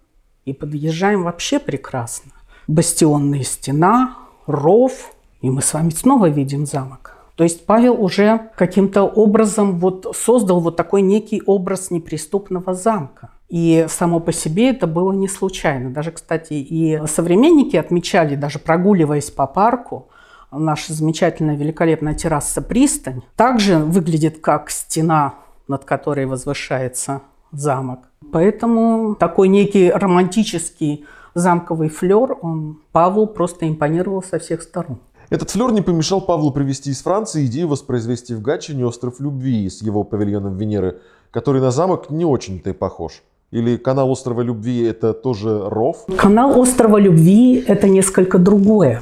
и 0.45 0.53
подъезжаем 0.53 1.23
вообще 1.23 1.59
прекрасно. 1.59 2.31
Бастионная 2.67 3.43
стена, 3.43 4.17
ров, 4.47 5.13
и 5.41 5.49
мы 5.49 5.61
с 5.61 5.73
вами 5.73 5.89
снова 5.89 6.29
видим 6.29 6.65
замок. 6.65 7.15
То 7.35 7.43
есть 7.43 7.65
Павел 7.65 8.01
уже 8.01 8.49
каким-то 8.55 9.03
образом 9.03 9.79
вот 9.79 10.15
создал 10.15 10.61
вот 10.61 10.77
такой 10.77 11.01
некий 11.01 11.41
образ 11.45 11.91
неприступного 11.91 12.73
замка. 12.73 13.29
И 13.49 13.85
само 13.89 14.19
по 14.19 14.31
себе 14.31 14.69
это 14.69 14.87
было 14.87 15.11
не 15.11 15.27
случайно. 15.27 15.91
Даже, 15.91 16.11
кстати, 16.11 16.53
и 16.53 17.01
современники 17.07 17.75
отмечали, 17.75 18.35
даже 18.35 18.57
прогуливаясь 18.57 19.29
по 19.29 19.45
парку, 19.47 20.07
наша 20.57 20.93
замечательная 20.93 21.55
великолепная 21.55 22.13
терраса 22.13 22.61
«Пристань» 22.61 23.21
также 23.35 23.77
выглядит 23.77 24.39
как 24.39 24.69
стена, 24.69 25.35
над 25.67 25.85
которой 25.85 26.25
возвышается 26.25 27.21
замок. 27.51 27.99
Поэтому 28.31 29.15
такой 29.15 29.47
некий 29.47 29.89
романтический 29.89 31.05
замковый 31.33 31.89
флер, 31.89 32.37
он 32.41 32.79
Павлу 32.91 33.27
просто 33.27 33.67
импонировал 33.67 34.23
со 34.23 34.39
всех 34.39 34.61
сторон. 34.61 34.99
Этот 35.29 35.49
флер 35.49 35.71
не 35.71 35.81
помешал 35.81 36.21
Павлу 36.21 36.51
привезти 36.51 36.91
из 36.91 37.01
Франции 37.01 37.45
идею 37.45 37.67
воспроизвести 37.67 38.35
в 38.35 38.41
Гатчине 38.41 38.85
остров 38.85 39.19
Любви 39.19 39.69
с 39.69 39.81
его 39.81 40.03
павильоном 40.03 40.57
Венеры, 40.57 40.99
который 41.31 41.61
на 41.61 41.71
замок 41.71 42.09
не 42.09 42.25
очень-то 42.25 42.69
и 42.69 42.73
похож. 42.73 43.23
Или 43.51 43.77
канал 43.77 44.11
острова 44.11 44.41
Любви 44.41 44.83
это 44.83 45.13
тоже 45.13 45.69
ров? 45.69 46.05
Канал 46.17 46.59
острова 46.59 46.97
Любви 46.97 47.63
это 47.67 47.87
несколько 47.87 48.37
другое. 48.37 49.01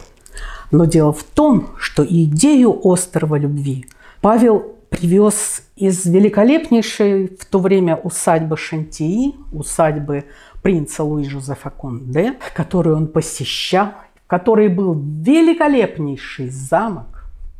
Но 0.73 0.85
дело 0.85 1.13
в 1.13 1.23
том, 1.23 1.69
что 1.77 2.03
идею 2.03 2.75
острова 2.83 3.37
любви 3.37 3.85
Павел 4.21 4.73
привез 4.89 5.61
из 5.75 6.03
великолепнейшей 6.05 7.27
в 7.27 7.45
то 7.45 7.59
время 7.59 7.95
усадьбы 7.95 8.57
Шантии, 8.57 9.35
усадьбы 9.51 10.25
принца 10.63 11.03
Луи 11.03 11.25
Жозефа 11.25 11.69
Конде, 11.69 12.37
которую 12.55 12.97
он 12.97 13.07
посещал, 13.07 13.89
в 14.25 14.27
которой 14.27 14.67
был 14.67 14.95
великолепнейший 14.95 16.49
замок, 16.49 17.12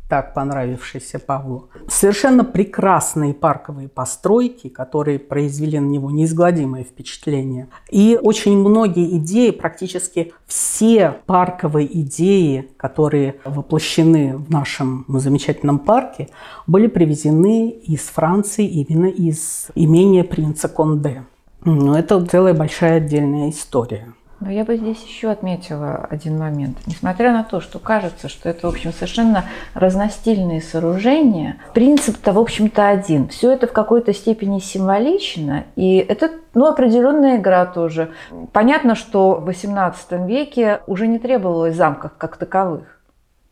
так 0.08 0.34
понравившийся 0.34 1.18
Павлу. 1.18 1.70
Совершенно 1.88 2.44
прекрасные 2.44 3.34
парковые 3.34 3.88
постройки, 3.88 4.68
которые 4.68 5.18
произвели 5.18 5.78
на 5.78 5.86
него 5.86 6.10
неизгладимое 6.10 6.84
впечатление. 6.84 7.68
И 7.90 8.18
очень 8.20 8.58
многие 8.58 9.16
идеи, 9.18 9.50
практически 9.50 10.32
все 10.46 11.16
парковые 11.26 12.00
идеи, 12.00 12.68
которые 12.76 13.36
воплощены 13.44 14.36
в 14.36 14.50
нашем 14.50 15.04
замечательном 15.08 15.78
парке, 15.78 16.28
были 16.66 16.86
привезены 16.86 17.70
из 17.70 18.02
Франции 18.02 18.66
именно 18.66 19.06
из 19.06 19.68
имения 19.74 20.24
принца 20.24 20.68
Конде. 20.68 21.24
Но 21.64 21.98
это 21.98 22.24
целая 22.26 22.52
большая 22.52 22.98
отдельная 22.98 23.48
история. 23.50 24.12
Но 24.44 24.50
я 24.50 24.64
бы 24.64 24.76
здесь 24.76 25.02
еще 25.02 25.30
отметила 25.30 26.06
один 26.10 26.36
момент. 26.36 26.76
Несмотря 26.86 27.32
на 27.32 27.44
то, 27.44 27.62
что 27.62 27.78
кажется, 27.78 28.28
что 28.28 28.50
это, 28.50 28.66
в 28.66 28.70
общем, 28.70 28.92
совершенно 28.92 29.46
разностильные 29.72 30.60
сооружения, 30.60 31.56
принцип-то, 31.72 32.34
в 32.34 32.38
общем-то, 32.38 32.86
один. 32.86 33.28
Все 33.28 33.52
это 33.52 33.66
в 33.66 33.72
какой-то 33.72 34.12
степени 34.12 34.58
символично, 34.58 35.64
и 35.76 35.96
это, 35.96 36.30
ну, 36.52 36.66
определенная 36.66 37.38
игра 37.38 37.64
тоже. 37.64 38.12
Понятно, 38.52 38.94
что 38.96 39.36
в 39.36 39.48
XVIII 39.48 40.26
веке 40.26 40.82
уже 40.86 41.06
не 41.06 41.18
требовалось 41.18 41.74
замков 41.74 42.12
как 42.18 42.36
таковых. 42.36 42.93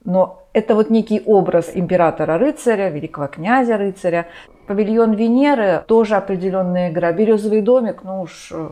Но 0.04 0.42
это 0.52 0.74
вот 0.74 0.90
некий 0.90 1.22
образ 1.24 1.70
императора-рыцаря, 1.74 2.88
великого 2.90 3.26
князя-рыцаря. 3.28 4.26
Павильон 4.66 5.12
Венеры 5.12 5.84
тоже 5.86 6.16
определенная 6.16 6.90
игра. 6.90 7.12
Березовый 7.12 7.62
домик, 7.62 8.02
ну 8.04 8.22
уж 8.22 8.50
э, 8.52 8.68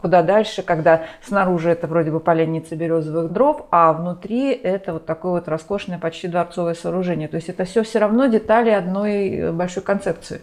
куда 0.00 0.22
дальше, 0.22 0.62
когда 0.62 1.02
снаружи 1.22 1.70
это 1.70 1.86
вроде 1.86 2.10
бы 2.10 2.20
поленница 2.20 2.76
березовых 2.76 3.32
дров, 3.32 3.66
а 3.70 3.92
внутри 3.92 4.52
это 4.52 4.94
вот 4.94 5.06
такое 5.06 5.32
вот 5.32 5.48
роскошное 5.48 5.98
почти 5.98 6.28
дворцовое 6.28 6.74
сооружение. 6.74 7.28
То 7.28 7.36
есть 7.36 7.48
это 7.48 7.64
все 7.64 7.82
все 7.82 7.98
равно 7.98 8.26
детали 8.26 8.70
одной 8.70 9.28
э, 9.30 9.52
большой 9.52 9.82
концепции. 9.82 10.40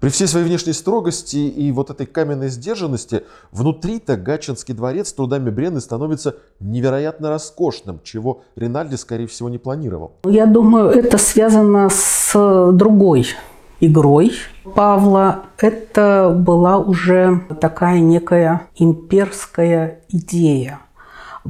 При 0.00 0.10
всей 0.10 0.28
своей 0.28 0.46
внешней 0.46 0.74
строгости 0.74 1.36
и 1.36 1.72
вот 1.72 1.90
этой 1.90 2.06
каменной 2.06 2.50
сдержанности, 2.50 3.24
внутри-то 3.50 4.16
Гатчинский 4.16 4.72
дворец 4.72 5.12
трудами 5.12 5.50
Бренны 5.50 5.80
становится 5.80 6.36
невероятно 6.60 7.30
роскошным, 7.30 8.00
чего 8.04 8.42
Ринальди, 8.54 8.94
скорее 8.94 9.26
всего, 9.26 9.48
не 9.48 9.58
планировал. 9.58 10.12
Я 10.24 10.46
думаю, 10.46 10.90
это 10.90 11.18
связано 11.18 11.88
с 11.90 12.70
другой 12.72 13.26
игрой 13.80 14.32
Павла. 14.76 15.46
Это 15.58 16.32
была 16.38 16.78
уже 16.78 17.40
такая 17.60 17.98
некая 17.98 18.68
имперская 18.76 20.02
идея. 20.08 20.78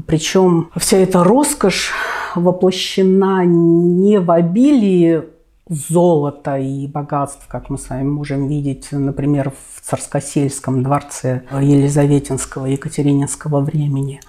Причем 0.07 0.71
вся 0.77 0.97
эта 0.97 1.23
роскошь 1.23 1.93
воплощена 2.35 3.45
не 3.45 4.21
в 4.21 4.31
обилии 4.31 5.25
золота 5.69 6.59
и 6.59 6.87
богатств, 6.87 7.47
как 7.49 7.71
мы 7.71 7.79
с 7.79 7.91
вами 7.91 8.05
можем 8.05 8.49
видеть, 8.49 8.89
например, 8.93 9.51
в 9.51 9.81
Царскосельском 9.81 10.83
дворце 10.83 11.43
Елизаветинского, 11.53 12.67
Екатерининского 12.67 13.61
времени. 13.61 14.21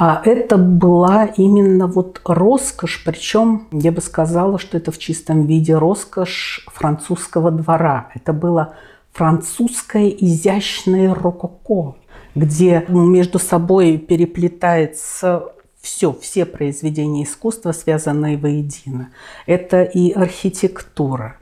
А 0.00 0.22
это 0.24 0.58
была 0.58 1.24
именно 1.24 1.88
вот 1.88 2.20
роскошь, 2.24 3.02
причем 3.04 3.66
я 3.72 3.90
бы 3.90 4.00
сказала, 4.00 4.58
что 4.58 4.76
это 4.76 4.92
в 4.92 4.98
чистом 4.98 5.46
виде 5.46 5.74
роскошь 5.76 6.64
французского 6.72 7.50
двора. 7.50 8.10
Это 8.14 8.32
было 8.32 8.74
французское 9.12 10.08
изящное 10.08 11.12
рококо, 11.12 11.96
где 12.36 12.84
между 12.88 13.40
собой 13.40 13.98
переплетается 13.98 15.46
все, 15.80 16.12
все 16.12 16.44
произведения 16.44 17.24
искусства, 17.24 17.72
связанные 17.72 18.36
воедино. 18.36 19.10
Это 19.46 19.82
и 19.82 20.12
архитектура, 20.12 21.36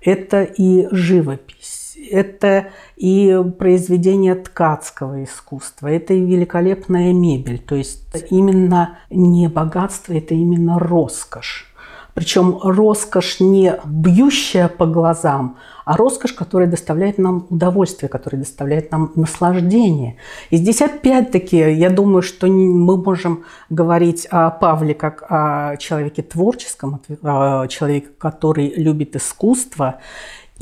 это 0.00 0.42
и 0.42 0.88
живопись, 0.90 1.96
это 2.10 2.70
и 2.96 3.38
произведения 3.58 4.34
ткацкого 4.34 5.24
искусства, 5.24 5.88
это 5.88 6.14
и 6.14 6.20
великолепная 6.20 7.12
мебель. 7.12 7.58
То 7.58 7.74
есть 7.74 8.02
именно 8.30 8.98
не 9.10 9.48
богатство, 9.48 10.12
это 10.12 10.34
именно 10.34 10.78
роскошь. 10.78 11.71
Причем 12.14 12.58
роскошь 12.62 13.40
не 13.40 13.74
бьющая 13.84 14.68
по 14.68 14.86
глазам, 14.86 15.56
а 15.84 15.96
роскошь, 15.96 16.32
которая 16.32 16.68
доставляет 16.68 17.18
нам 17.18 17.46
удовольствие, 17.48 18.08
которая 18.08 18.42
доставляет 18.42 18.92
нам 18.92 19.12
наслаждение. 19.14 20.16
И 20.50 20.56
здесь 20.56 20.82
опять-таки 20.82 21.56
я 21.56 21.90
думаю, 21.90 22.22
что 22.22 22.46
мы 22.46 22.96
можем 22.96 23.44
говорить 23.70 24.26
о 24.30 24.50
Павле 24.50 24.94
как 24.94 25.24
о 25.28 25.76
человеке 25.78 26.22
творческом, 26.22 27.00
о 27.22 27.66
человеке, 27.68 28.08
который 28.18 28.72
любит 28.74 29.16
искусство. 29.16 30.00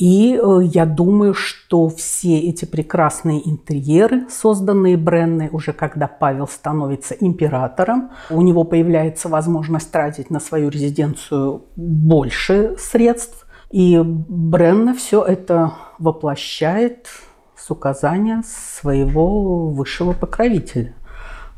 И 0.01 0.35
э, 0.35 0.61
я 0.65 0.87
думаю, 0.87 1.35
что 1.35 1.91
все 1.91 2.39
эти 2.39 2.65
прекрасные 2.65 3.47
интерьеры, 3.47 4.27
созданные 4.31 4.97
Бренной, 4.97 5.51
уже 5.53 5.75
когда 5.75 6.07
Павел 6.09 6.49
становится 6.49 7.15
императором, 7.15 8.11
у 8.31 8.41
него 8.41 8.65
появляется 8.65 9.29
возможность 9.29 9.93
тратить 9.93 10.31
на 10.31 10.41
свою 10.41 10.71
резиденцию 10.71 11.65
больше 11.77 12.77
средств. 12.79 13.47
И 13.71 14.01
Бренна 14.03 14.95
все 14.95 15.23
это 15.23 15.75
воплощает 15.99 17.09
с 17.55 17.71
указания 17.71 18.43
своего 18.47 19.69
высшего 19.69 20.15
покровителя. 20.15 20.95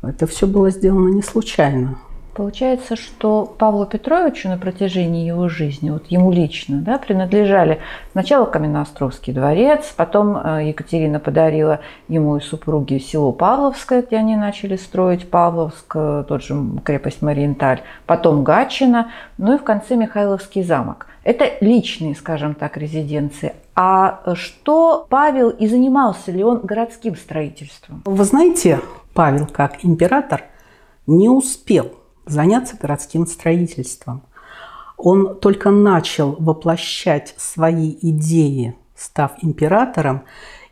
Это 0.01 0.27
все 0.27 0.47
было 0.47 0.69
сделано 0.69 1.13
не 1.13 1.21
случайно. 1.21 1.97
Получается, 2.33 2.95
что 2.95 3.45
Павлу 3.45 3.85
Петровичу 3.85 4.49
на 4.49 4.57
протяжении 4.57 5.27
его 5.27 5.49
жизни, 5.49 5.91
вот 5.91 6.07
ему 6.07 6.31
лично, 6.31 6.77
да, 6.77 6.97
принадлежали 6.97 7.79
сначала 8.13 8.45
Каменноостровский 8.45 9.33
дворец, 9.33 9.93
потом 9.95 10.35
э, 10.37 10.69
Екатерина 10.69 11.19
подарила 11.19 11.81
ему 12.07 12.37
и 12.37 12.41
супруге 12.41 12.99
село 12.99 13.31
Павловское, 13.31 14.01
где 14.01 14.17
они 14.17 14.35
начали 14.35 14.77
строить 14.77 15.29
Павловск, 15.29 15.95
э, 15.95 16.23
тот 16.27 16.43
же 16.43 16.55
крепость 16.83 17.21
Мариенталь, 17.21 17.81
потом 18.07 18.43
Гатчина, 18.43 19.11
ну 19.37 19.53
и 19.53 19.59
в 19.59 19.63
конце 19.63 19.95
Михайловский 19.95 20.63
замок. 20.63 21.05
Это 21.23 21.45
личные, 21.61 22.15
скажем 22.15 22.55
так, 22.55 22.77
резиденции. 22.77 23.53
А 23.75 24.33
что 24.33 25.05
Павел 25.07 25.49
и 25.51 25.67
занимался 25.67 26.31
ли 26.31 26.43
он 26.43 26.61
городским 26.61 27.15
строительством? 27.15 28.01
Вы 28.05 28.23
знаете, 28.23 28.79
Павел 29.13 29.45
как 29.45 29.85
император 29.85 30.43
не 31.05 31.29
успел 31.29 31.91
заняться 32.25 32.77
городским 32.79 33.25
строительством. 33.27 34.23
Он 34.97 35.39
только 35.39 35.69
начал 35.71 36.35
воплощать 36.39 37.33
свои 37.37 37.97
идеи, 38.01 38.75
став 38.95 39.31
императором, 39.41 40.23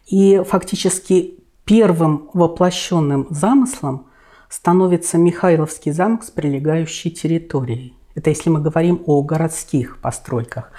и 0.08 0.42
фактически 0.48 1.40
первым 1.66 2.30
воплощенным 2.34 3.28
замыслом 3.30 4.08
становится 4.50 5.18
Михайловский 5.18 5.92
замок 5.92 6.24
с 6.24 6.32
прилегающей 6.32 7.12
территорией. 7.12 7.96
Это 8.16 8.30
если 8.30 8.50
мы 8.50 8.60
говорим 8.60 9.02
о 9.06 9.22
городских 9.22 9.98
постройках. 10.00 10.72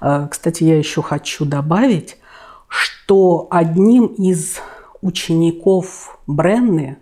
Э, 0.00 0.28
кстати, 0.30 0.64
я 0.64 0.78
еще 0.78 1.02
хочу 1.02 1.46
добавить, 1.46 2.18
что 2.68 3.48
одним 3.50 4.06
из 4.06 4.60
учеников 5.00 6.18
Бренны 6.26 6.98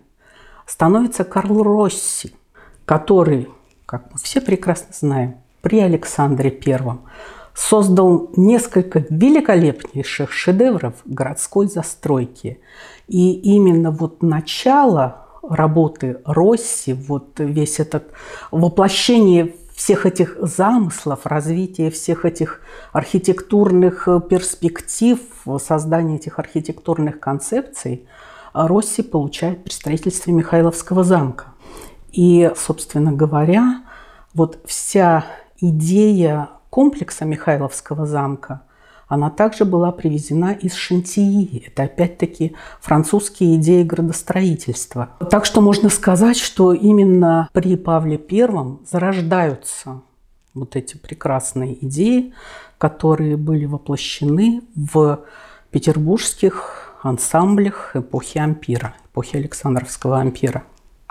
становится 0.65 1.23
Карл 1.23 1.63
Росси– 1.63 2.33
который, 2.85 3.49
как 3.85 4.11
мы 4.11 4.17
все 4.17 4.41
прекрасно 4.41 4.87
знаем, 4.91 5.35
при 5.61 5.79
Александре 5.79 6.57
I 6.65 6.97
создал 7.53 8.29
несколько 8.35 9.05
великолепнейших 9.09 10.31
шедевров 10.31 10.95
городской 11.05 11.67
застройки. 11.67 12.59
И 13.07 13.33
именно 13.33 13.91
вот 13.91 14.21
начало 14.23 15.27
работы 15.41 16.17
Росси, 16.25 16.93
вот 16.93 17.39
весь 17.39 17.79
этот 17.79 18.11
воплощение 18.51 19.53
всех 19.75 20.05
этих 20.05 20.37
замыслов, 20.39 21.25
развитие 21.25 21.91
всех 21.91 22.25
этих 22.25 22.61
архитектурных 22.91 24.07
перспектив, 24.29 25.19
создание 25.59 26.17
этих 26.17 26.39
архитектурных 26.39 27.19
концепций 27.19 28.07
Росси 28.53 29.01
получает 29.01 29.63
при 29.63 29.71
строительстве 29.71 30.31
Михайловского 30.31 31.03
замка. 31.03 31.52
И, 32.13 32.49
собственно 32.55 33.11
говоря, 33.11 33.81
вот 34.33 34.59
вся 34.65 35.25
идея 35.59 36.49
комплекса 36.69 37.25
Михайловского 37.25 38.05
замка, 38.05 38.61
она 39.07 39.29
также 39.29 39.65
была 39.65 39.91
привезена 39.91 40.53
из 40.53 40.73
Шантии. 40.75 41.65
Это 41.67 41.83
опять-таки 41.83 42.55
французские 42.79 43.57
идеи 43.57 43.83
градостроительства. 43.83 45.09
Так 45.29 45.45
что 45.45 45.61
можно 45.61 45.89
сказать, 45.89 46.37
что 46.37 46.73
именно 46.73 47.49
при 47.51 47.75
Павле 47.75 48.19
I 48.31 48.77
зарождаются 48.89 50.01
вот 50.53 50.75
эти 50.75 50.97
прекрасные 50.97 51.83
идеи, 51.85 52.33
которые 52.77 53.37
были 53.37 53.65
воплощены 53.65 54.61
в 54.75 55.21
петербургских 55.71 56.95
ансамблях 57.01 57.95
эпохи 57.95 58.37
ампира, 58.37 58.95
эпохи 59.11 59.35
Александровского 59.35 60.19
ампира. 60.19 60.63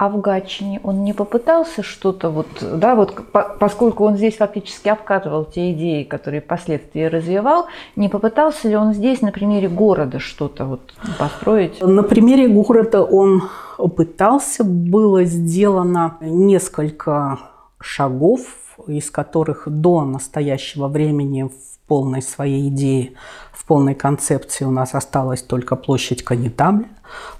А 0.02 0.08
в 0.08 0.20
Гатчине 0.20 0.80
он 0.82 1.04
не 1.04 1.12
попытался 1.12 1.84
что-то 1.84 2.30
вот, 2.30 2.48
да, 2.60 2.96
вот 2.96 3.14
по, 3.30 3.42
поскольку 3.60 4.04
он 4.04 4.16
здесь 4.16 4.36
фактически 4.36 4.88
обкатывал 4.88 5.44
те 5.44 5.70
идеи, 5.70 6.02
которые 6.02 6.40
впоследствии 6.40 7.04
развивал, 7.04 7.66
не 7.94 8.08
попытался 8.08 8.68
ли 8.68 8.74
он 8.74 8.94
здесь 8.94 9.20
на 9.20 9.30
примере 9.30 9.68
города 9.68 10.18
что-то 10.18 10.64
вот 10.64 10.80
построить? 11.20 11.80
На 11.80 12.02
примере 12.02 12.48
города 12.48 13.04
он 13.04 13.44
пытался, 13.96 14.64
было 14.64 15.22
сделано 15.22 16.16
несколько 16.20 17.38
шагов, 17.80 18.40
из 18.88 19.08
которых 19.08 19.68
до 19.68 20.04
настоящего 20.04 20.88
времени 20.88 21.44
в 21.44 21.86
полной 21.86 22.22
своей 22.22 22.70
идее, 22.70 23.12
в 23.52 23.64
полной 23.66 23.94
концепции 23.94 24.64
у 24.64 24.72
нас 24.72 24.96
осталась 24.96 25.42
только 25.42 25.76
площадь 25.76 26.24
Канитабля, 26.24 26.88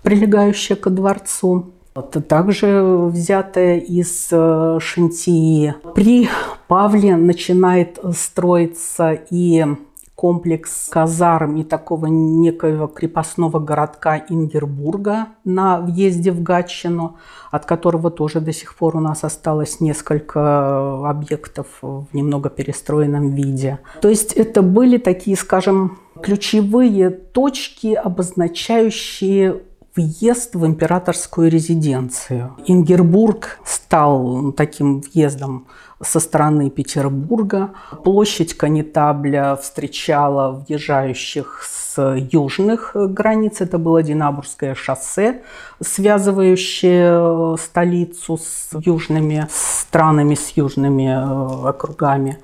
прилегающая 0.04 0.76
ко 0.76 0.90
дворцу. 0.90 1.72
Это 1.94 2.20
также 2.22 2.82
взятое 3.08 3.78
из 3.78 4.28
э, 4.30 4.78
Шантии. 4.80 5.74
При 5.94 6.28
Павле 6.66 7.16
начинает 7.16 7.98
строиться 8.14 9.12
и 9.30 9.66
комплекс 10.14 10.88
казарм 10.88 11.56
и 11.56 11.64
такого 11.64 12.06
некоего 12.06 12.86
крепостного 12.86 13.58
городка 13.58 14.18
Ингербурга 14.28 15.26
на 15.44 15.80
въезде 15.80 16.30
в 16.30 16.42
Гатчину, 16.42 17.16
от 17.50 17.66
которого 17.66 18.08
тоже 18.10 18.40
до 18.40 18.52
сих 18.52 18.76
пор 18.76 18.96
у 18.96 19.00
нас 19.00 19.24
осталось 19.24 19.80
несколько 19.80 21.08
объектов 21.10 21.66
в 21.82 22.06
немного 22.12 22.50
перестроенном 22.50 23.34
виде. 23.34 23.80
То 24.00 24.08
есть 24.08 24.32
это 24.34 24.62
были 24.62 24.96
такие, 24.98 25.36
скажем, 25.36 25.98
ключевые 26.22 27.10
точки, 27.10 27.94
обозначающие 27.94 29.62
въезд 29.94 30.54
в 30.54 30.64
императорскую 30.64 31.50
резиденцию. 31.50 32.56
Ингербург 32.66 33.58
стал 33.64 34.52
таким 34.52 35.00
въездом 35.00 35.66
со 36.00 36.18
стороны 36.18 36.70
Петербурга. 36.70 37.70
Площадь 38.02 38.54
Канитабля 38.54 39.56
встречала 39.56 40.64
въезжающих 40.66 41.62
с 41.62 42.16
южных 42.32 42.92
границ. 42.94 43.60
Это 43.60 43.78
было 43.78 44.02
Динабургское 44.02 44.74
шоссе, 44.74 45.42
связывающее 45.80 47.56
столицу 47.58 48.38
с 48.38 48.70
южными 48.72 49.46
странами, 49.50 50.34
с 50.34 50.50
южными 50.56 51.08
э, 51.08 51.68
округами. 51.68 52.38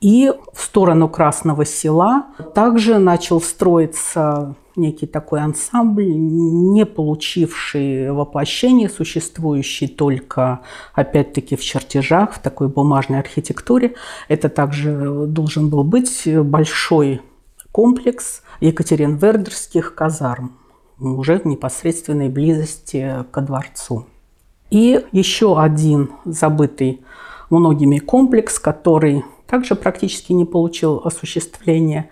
И 0.00 0.32
в 0.52 0.60
сторону 0.60 1.08
Красного 1.08 1.64
села 1.64 2.26
также 2.54 2.98
начал 2.98 3.40
строиться 3.40 4.56
некий 4.76 5.06
такой 5.06 5.40
ансамбль, 5.40 6.12
не 6.14 6.86
получивший 6.86 8.12
воплощение, 8.12 8.88
существующий 8.88 9.88
только, 9.88 10.60
опять-таки, 10.94 11.56
в 11.56 11.62
чертежах, 11.62 12.34
в 12.34 12.38
такой 12.38 12.68
бумажной 12.68 13.18
архитектуре. 13.18 13.94
Это 14.28 14.48
также 14.48 15.26
должен 15.26 15.68
был 15.68 15.84
быть 15.84 16.26
большой 16.26 17.20
комплекс 17.70 18.42
Екатеринвердерских 18.60 19.94
казарм, 19.94 20.52
уже 20.98 21.38
в 21.38 21.44
непосредственной 21.46 22.28
близости 22.28 23.24
ко 23.30 23.40
дворцу. 23.40 24.06
И 24.70 25.04
еще 25.12 25.60
один 25.60 26.10
забытый 26.24 27.02
многими 27.50 27.98
комплекс, 27.98 28.58
который 28.58 29.24
также 29.46 29.74
практически 29.74 30.32
не 30.32 30.46
получил 30.46 31.02
осуществления, 31.04 32.08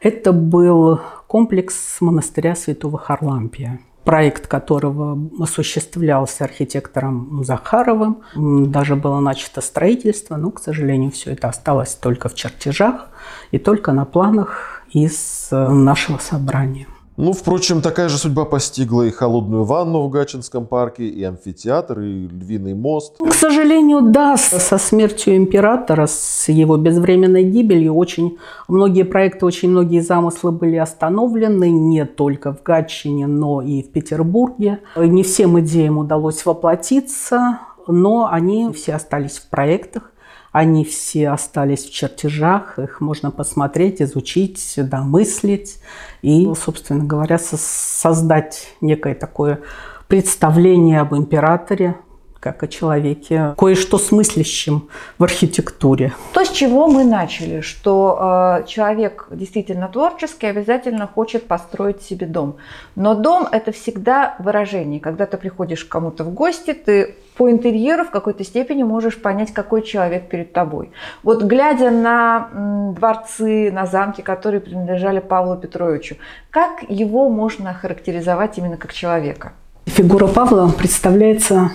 это 0.00 0.32
был 0.32 1.00
комплекс 1.32 1.96
монастыря 2.00 2.54
святого 2.54 2.98
Харлампия 2.98 3.80
проект 4.04 4.48
которого 4.48 5.18
осуществлялся 5.40 6.44
архитектором 6.44 7.42
Захаровым. 7.44 8.18
Даже 8.34 8.96
было 8.96 9.20
начато 9.20 9.62
строительство, 9.62 10.36
но, 10.36 10.50
к 10.50 10.60
сожалению, 10.60 11.10
все 11.10 11.30
это 11.30 11.48
осталось 11.48 11.94
только 11.94 12.28
в 12.28 12.34
чертежах 12.34 13.08
и 13.50 13.58
только 13.58 13.92
на 13.92 14.04
планах 14.04 14.82
из 14.92 15.48
нашего 15.50 16.18
собрания. 16.18 16.86
Ну, 17.22 17.32
впрочем, 17.32 17.82
такая 17.82 18.08
же 18.08 18.18
судьба 18.18 18.44
постигла 18.44 19.02
и 19.02 19.10
холодную 19.12 19.62
ванну 19.62 20.02
в 20.02 20.10
Гачинском 20.10 20.66
парке, 20.66 21.04
и 21.04 21.22
амфитеатр, 21.22 22.00
и 22.00 22.26
львиный 22.26 22.74
мост. 22.74 23.14
К 23.18 23.32
сожалению, 23.32 24.10
да, 24.10 24.36
со 24.36 24.76
смертью 24.76 25.36
императора, 25.36 26.08
с 26.08 26.48
его 26.48 26.76
безвременной 26.76 27.44
гибелью, 27.44 27.94
очень 27.94 28.38
многие 28.66 29.04
проекты, 29.04 29.46
очень 29.46 29.70
многие 29.70 30.00
замыслы 30.00 30.50
были 30.50 30.74
остановлены 30.74 31.70
не 31.70 32.06
только 32.06 32.52
в 32.52 32.64
Гатчине, 32.64 33.28
но 33.28 33.62
и 33.62 33.84
в 33.84 33.92
Петербурге. 33.92 34.80
Не 34.96 35.22
всем 35.22 35.60
идеям 35.60 35.98
удалось 35.98 36.44
воплотиться, 36.44 37.60
но 37.86 38.28
они 38.32 38.72
все 38.72 38.94
остались 38.94 39.38
в 39.38 39.48
проектах. 39.48 40.11
Они 40.52 40.84
все 40.84 41.30
остались 41.30 41.86
в 41.86 41.92
чертежах, 41.92 42.78
их 42.78 43.00
можно 43.00 43.30
посмотреть, 43.30 44.02
изучить, 44.02 44.74
домыслить 44.76 45.78
и, 46.20 46.46
собственно 46.54 47.04
говоря, 47.04 47.38
создать 47.38 48.74
некое 48.82 49.14
такое 49.14 49.60
представление 50.08 51.00
об 51.00 51.14
императоре, 51.14 51.96
как 52.42 52.64
о 52.64 52.66
человеке, 52.66 53.54
кое-что 53.56 53.98
смыслящем 53.98 54.88
в 55.16 55.22
архитектуре. 55.22 56.12
То, 56.32 56.44
с 56.44 56.50
чего 56.50 56.88
мы 56.88 57.04
начали, 57.04 57.60
что 57.60 58.58
э, 58.60 58.66
человек 58.66 59.28
действительно 59.30 59.86
творческий, 59.86 60.48
обязательно 60.48 61.06
хочет 61.06 61.46
построить 61.46 62.02
себе 62.02 62.26
дом. 62.26 62.56
Но 62.96 63.14
дом– 63.14 63.46
это 63.52 63.70
всегда 63.70 64.34
выражение. 64.40 64.98
Когда 64.98 65.26
ты 65.26 65.36
приходишь 65.36 65.84
к 65.84 65.88
кому-то 65.88 66.24
в 66.24 66.34
гости, 66.34 66.72
ты 66.72 67.14
по 67.36 67.48
интерьеру 67.48 68.04
в 68.04 68.10
какой-то 68.10 68.42
степени 68.42 68.82
можешь 68.82 69.22
понять, 69.22 69.52
какой 69.52 69.82
человек 69.82 70.28
перед 70.28 70.52
тобой. 70.52 70.90
Вот 71.22 71.44
глядя 71.44 71.92
на 71.92 72.48
дворцы, 72.96 73.70
на 73.70 73.86
замки, 73.86 74.20
которые 74.20 74.60
принадлежали 74.60 75.20
Павлу 75.20 75.56
Петровичу, 75.56 76.16
как 76.50 76.82
его 76.88 77.28
можно 77.28 77.72
характеризовать 77.72 78.58
именно 78.58 78.76
как 78.76 78.92
человека? 78.92 79.52
Фигура 79.86 80.26
Павла 80.26 80.68
представляется 80.68 81.70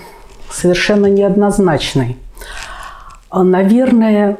совершенно 0.50 1.08
неоднозначной. 1.08 2.18
А, 3.30 3.44
наверное, 3.44 4.38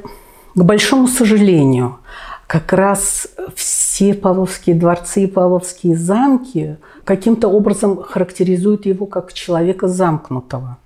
к 0.56 0.64
большому 0.64 1.08
сожалению, 1.08 2.00
как 2.48 2.72
раз 2.74 3.28
все 3.56 4.14
Павловские 4.14 4.76
дворцы 4.76 5.24
и 5.24 5.28
Павловские 5.28 5.98
замки 5.98 6.78
каким-то 7.04 7.50
образом 7.50 8.02
характеризуют 8.02 8.86
его 8.86 9.06
как 9.06 9.34
человека 9.34 9.88
замкнутого, 9.88 10.78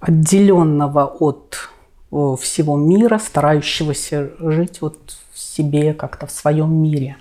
отделенного 0.00 1.04
от 1.04 1.70
всего 2.10 2.76
мира, 2.76 3.18
старающегося 3.18 4.30
жить 4.38 4.80
вот 4.80 4.98
в 5.32 5.38
себе, 5.38 5.94
как-то 5.94 6.26
в 6.26 6.30
своем 6.30 6.74
мире. 6.74 7.16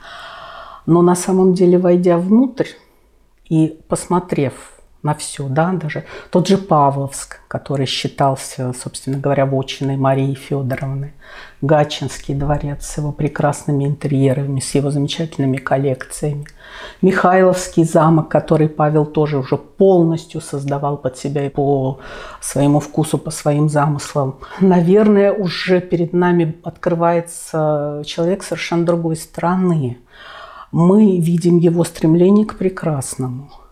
Но 0.86 1.01
на 1.01 1.15
самом 1.15 1.53
деле, 1.53 1.77
войдя 1.77 2.17
внутрь 2.17 2.69
и 3.49 3.79
посмотрев 3.88 4.75
на 5.06 5.13
все, 5.13 5.48
да, 5.48 5.72
даже 5.72 6.04
тот 6.32 6.48
же 6.48 6.58
Павловск, 6.58 7.39
который 7.48 7.86
считался, 7.86 8.74
собственно 8.74 9.20
говоря, 9.20 9.46
вотчиной 9.46 9.98
Марии 9.98 10.34
Федоровны, 10.34 11.13
Гатчинский 11.62 12.34
дворец 12.34 12.88
с 12.88 12.98
его 12.98 13.12
прекрасными 13.12 13.86
интерьерами, 13.86 14.60
с 14.60 14.74
его 14.74 14.89
замечательными 14.89 15.58
коллекциями, 15.58 16.48
Михайловский 17.04 17.84
замок, 17.84 18.30
который 18.30 18.68
Павел 18.68 19.06
тоже 19.06 19.38
уже 19.38 19.58
полностью 19.58 20.41
создавал 20.41 20.98
под 20.98 21.18
себя 21.18 21.46
и 21.46 21.50
по 21.50 22.00
своему 22.41 22.80
вкусу, 22.80 23.20
по 23.20 23.30
своим 23.30 23.70
замыслам. 23.70 24.39
Наверное, 24.60 25.32
уже 25.32 25.82
перед 25.82 26.13
нами 26.13 26.56
открывается 26.63 28.02
человек 28.08 28.41
совершенно 28.41 28.86
другой 28.86 29.18
страны. 29.18 30.00
Мы 30.72 31.20
видим 31.20 31.60
его 31.60 31.84
стремление 31.84 32.48
к 32.48 32.58
прекрасному– 32.58 33.52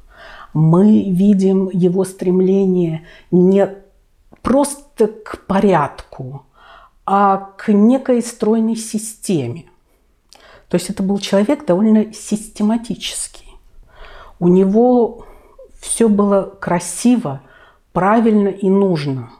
мы 0.53 1.09
видим 1.09 1.69
его 1.69 2.05
стремление 2.05 3.03
не 3.31 3.69
просто 4.41 5.07
к 5.07 5.45
порядку, 5.47 6.45
а 7.05 7.37
к 7.57 7.71
некой 7.71 8.21
стройной 8.21 8.75
системе. 8.75 9.65
То 10.69 10.75
есть 10.75 10.89
это 10.89 11.03
был 11.03 11.19
человек 11.19 11.65
довольно 11.65 12.13
систематический. 12.13 13.55
У 14.39 14.47
него 14.47 15.25
все 15.79 16.07
было 16.07 16.53
красиво, 16.59 17.41
правильно 17.91 18.47
и 18.47 18.69
нужно. 18.69 19.31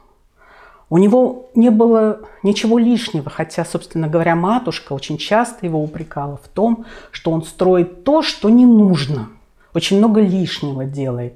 У 0.90 0.98
него 0.98 1.50
не 1.54 1.70
было 1.70 2.20
ничего 2.42 2.78
лишнего, 2.78 3.30
хотя, 3.30 3.64
собственно 3.64 4.06
говоря, 4.06 4.36
матушка 4.36 4.92
очень 4.92 5.18
часто 5.18 5.66
его 5.66 5.82
упрекала 5.82 6.36
в 6.36 6.48
том, 6.48 6.84
что 7.10 7.30
он 7.32 7.42
строит 7.42 8.04
то, 8.04 8.22
что 8.22 8.48
не 8.48 8.66
нужно– 8.66 9.28
очень 9.74 9.98
много 9.98 10.20
лишнего 10.20 10.84
делает. 10.84 11.34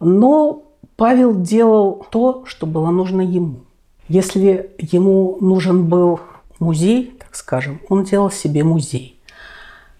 Но 0.00 0.62
Павел 0.96 1.34
делал 1.40 2.06
то, 2.10 2.44
что 2.46 2.66
было 2.66 2.90
нужно 2.90 3.22
ему. 3.22 3.60
Если 4.08 4.70
ему 4.78 5.38
нужен 5.40 5.86
был 5.86 6.20
музей, 6.58 7.16
так 7.18 7.34
скажем, 7.34 7.80
он 7.88 8.04
делал 8.04 8.30
себе 8.30 8.62
музей. 8.62 9.18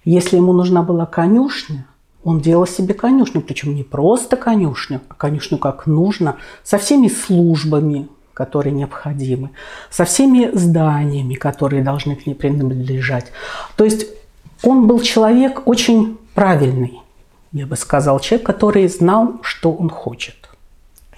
Если 0.04 0.36
ему 0.36 0.52
нужна 0.52 0.82
была 0.82 1.06
конюшня, 1.06 1.86
он 2.22 2.40
делал 2.40 2.66
себе 2.66 2.94
конюшню, 2.94 3.40
причем 3.40 3.74
не 3.74 3.82
просто 3.82 4.36
конюшню, 4.36 5.00
а 5.08 5.14
конюшню 5.14 5.58
как 5.58 5.86
нужно, 5.86 6.36
со 6.62 6.78
всеми 6.78 7.08
службами, 7.08 8.08
которые 8.34 8.72
необходимы, 8.72 9.50
со 9.90 10.04
всеми 10.04 10.50
зданиями, 10.54 11.34
которые 11.34 11.82
должны 11.82 12.16
к 12.16 12.26
ней 12.26 12.34
принадлежать. 12.34 13.32
То 13.76 13.84
есть 13.84 14.06
он 14.62 14.86
был 14.86 15.00
человек 15.00 15.66
очень 15.66 16.18
правильный 16.34 17.03
я 17.54 17.66
бы 17.66 17.76
сказал, 17.76 18.18
человек, 18.18 18.46
который 18.46 18.88
знал, 18.88 19.36
что 19.42 19.72
он 19.72 19.88
хочет. 19.88 20.34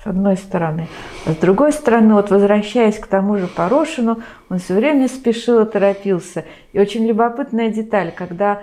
С 0.04 0.06
одной 0.06 0.36
стороны. 0.36 0.86
А 1.24 1.32
с 1.32 1.36
другой 1.36 1.72
стороны, 1.72 2.14
вот 2.14 2.30
возвращаясь 2.30 2.98
к 2.98 3.06
тому 3.06 3.38
же 3.38 3.46
Порошину, 3.46 4.20
он 4.50 4.58
все 4.58 4.74
время 4.74 5.08
спешил 5.08 5.62
и 5.62 5.70
торопился. 5.70 6.44
И 6.74 6.78
очень 6.78 7.06
любопытная 7.06 7.70
деталь, 7.70 8.12
когда 8.14 8.60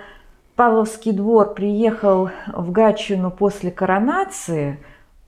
Павловский 0.54 1.10
двор 1.10 1.52
приехал 1.52 2.30
в 2.46 2.70
Гатчину 2.70 3.32
после 3.32 3.72
коронации, 3.72 4.78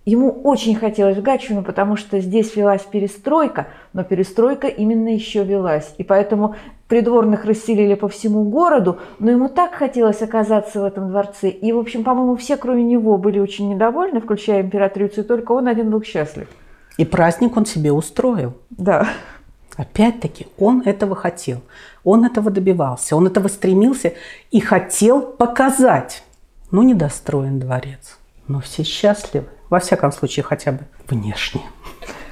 Ему 0.06 0.30
очень 0.44 0.76
хотелось 0.76 1.16
в 1.16 1.22
Гатчину, 1.22 1.64
потому 1.64 1.96
что 1.96 2.20
здесь 2.20 2.54
велась 2.54 2.82
перестройка, 2.82 3.66
но 3.92 4.04
перестройка 4.04 4.68
именно 4.68 5.08
еще 5.08 5.42
велась. 5.42 5.96
И 5.98 6.04
поэтому 6.04 6.54
придворных 6.86 7.44
расселили 7.44 7.94
по 7.94 8.06
всему 8.06 8.44
городу, 8.44 9.00
но 9.18 9.32
ему 9.32 9.48
так 9.48 9.74
хотелось 9.74 10.22
оказаться 10.22 10.80
в 10.80 10.84
этом 10.84 11.10
дворце. 11.10 11.48
И, 11.48 11.72
в 11.72 11.78
общем, 11.78 12.04
по-моему, 12.04 12.36
все, 12.36 12.56
кроме 12.56 12.84
него, 12.84 13.18
были 13.18 13.40
очень 13.40 13.68
недовольны, 13.68 14.20
включая 14.20 14.60
императрицу, 14.60 15.22
и 15.22 15.24
только 15.24 15.50
он 15.50 15.66
один 15.66 15.90
был 15.90 16.00
счастлив. 16.04 16.46
И 16.98 17.04
праздник 17.04 17.56
он 17.56 17.66
себе 17.66 17.90
устроил. 17.90 18.54
Да. 18.70 19.08
Опять-таки, 19.76 20.46
он 20.56 20.82
этого 20.86 21.16
хотел, 21.16 21.62
он 22.04 22.24
этого 22.24 22.52
добивался, 22.52 23.16
он 23.16 23.26
этого 23.26 23.48
стремился 23.48 24.12
и 24.52 24.60
хотел 24.60 25.20
показать. 25.20 26.22
Ну, 26.70 26.84
недостроен 26.84 27.58
дворец, 27.58 28.18
но 28.46 28.60
все 28.60 28.84
счастливы. 28.84 29.48
Во 29.70 29.78
всяком 29.78 30.12
случае, 30.12 30.44
хотя 30.44 30.72
бы 30.72 30.80
внешне. 31.08 31.62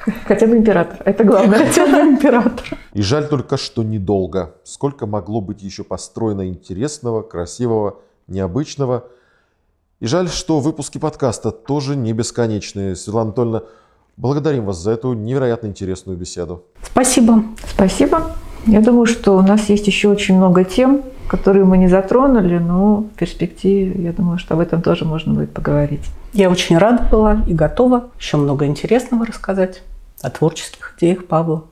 Хотя 0.26 0.46
бы 0.46 0.56
император, 0.56 1.00
это 1.06 1.24
главное. 1.24 1.66
Хотя 1.66 1.86
бы 1.86 1.96
император. 2.10 2.78
И 2.92 3.00
жаль 3.00 3.26
только, 3.26 3.56
что 3.56 3.82
недолго. 3.82 4.54
Сколько 4.62 5.06
могло 5.06 5.40
быть 5.40 5.62
еще 5.62 5.82
построено 5.82 6.46
интересного, 6.46 7.22
красивого, 7.22 8.00
необычного. 8.26 9.08
И 10.00 10.06
жаль, 10.06 10.28
что 10.28 10.60
выпуски 10.60 10.98
подкаста 10.98 11.50
тоже 11.50 11.96
не 11.96 12.12
бесконечные. 12.12 12.96
Светлана 12.96 13.28
Анатольевна, 13.28 13.62
благодарим 14.18 14.66
вас 14.66 14.78
за 14.78 14.90
эту 14.90 15.14
невероятно 15.14 15.68
интересную 15.68 16.18
беседу. 16.18 16.64
Спасибо. 16.82 17.42
Спасибо. 17.66 18.36
Я 18.66 18.80
думаю, 18.80 19.06
что 19.06 19.36
у 19.36 19.42
нас 19.42 19.68
есть 19.68 19.86
еще 19.86 20.08
очень 20.08 20.36
много 20.36 20.64
тем, 20.64 21.02
которые 21.28 21.64
мы 21.64 21.78
не 21.78 21.88
затронули, 21.88 22.58
но 22.58 23.08
в 23.14 23.18
перспективе, 23.18 24.02
я 24.02 24.12
думаю, 24.12 24.38
что 24.38 24.54
об 24.54 24.60
этом 24.60 24.82
тоже 24.82 25.04
можно 25.04 25.32
будет 25.34 25.52
поговорить. 25.52 26.04
Я 26.32 26.50
очень 26.50 26.78
рада 26.78 27.04
была 27.10 27.44
и 27.46 27.54
готова 27.54 28.10
еще 28.18 28.36
много 28.36 28.66
интересного 28.66 29.26
рассказать 29.26 29.82
о 30.22 30.30
творческих 30.30 30.94
идеях 30.98 31.26
Павла. 31.26 31.64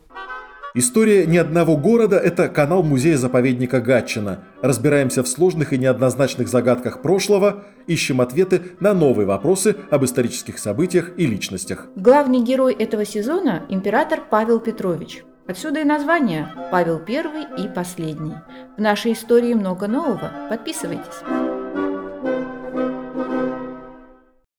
История 0.75 1.27
ни 1.27 1.37
одного 1.37 1.77
города– 1.77 2.17
это 2.19 2.49
канал 2.49 2.83
музея-заповедника 2.83 3.83
Гатчина. 3.83 4.39
Разбираемся 4.63 5.23
в 5.23 5.29
сложных 5.29 5.75
и 5.75 5.79
неоднозначных 5.79 6.49
загадках 6.49 7.03
прошлого, 7.03 7.65
ищем 7.87 8.23
ответы 8.23 8.63
на 8.81 8.95
новые 8.95 9.27
вопросы 9.27 9.77
об 9.91 10.05
исторических 10.07 10.59
событиях 10.59 11.11
и 11.19 11.27
личностях. 11.27 11.89
Главный 11.95 12.41
герой 12.41 12.73
этого 12.73 13.05
сезона– 13.05 13.65
император 13.69 14.23
Павел 14.31 14.61
Петрович. 14.61 15.25
Отсюда 15.47 15.81
и 15.81 15.85
название 15.85 16.49
«Павел 16.71 17.03
I 17.07 17.65
и 17.65 17.69
последний». 17.69 18.37
В 18.77 18.81
нашей 18.81 19.13
истории 19.13 19.55
много 19.55 19.89
нового. 19.89 20.31
Подписывайтесь. 20.49 21.52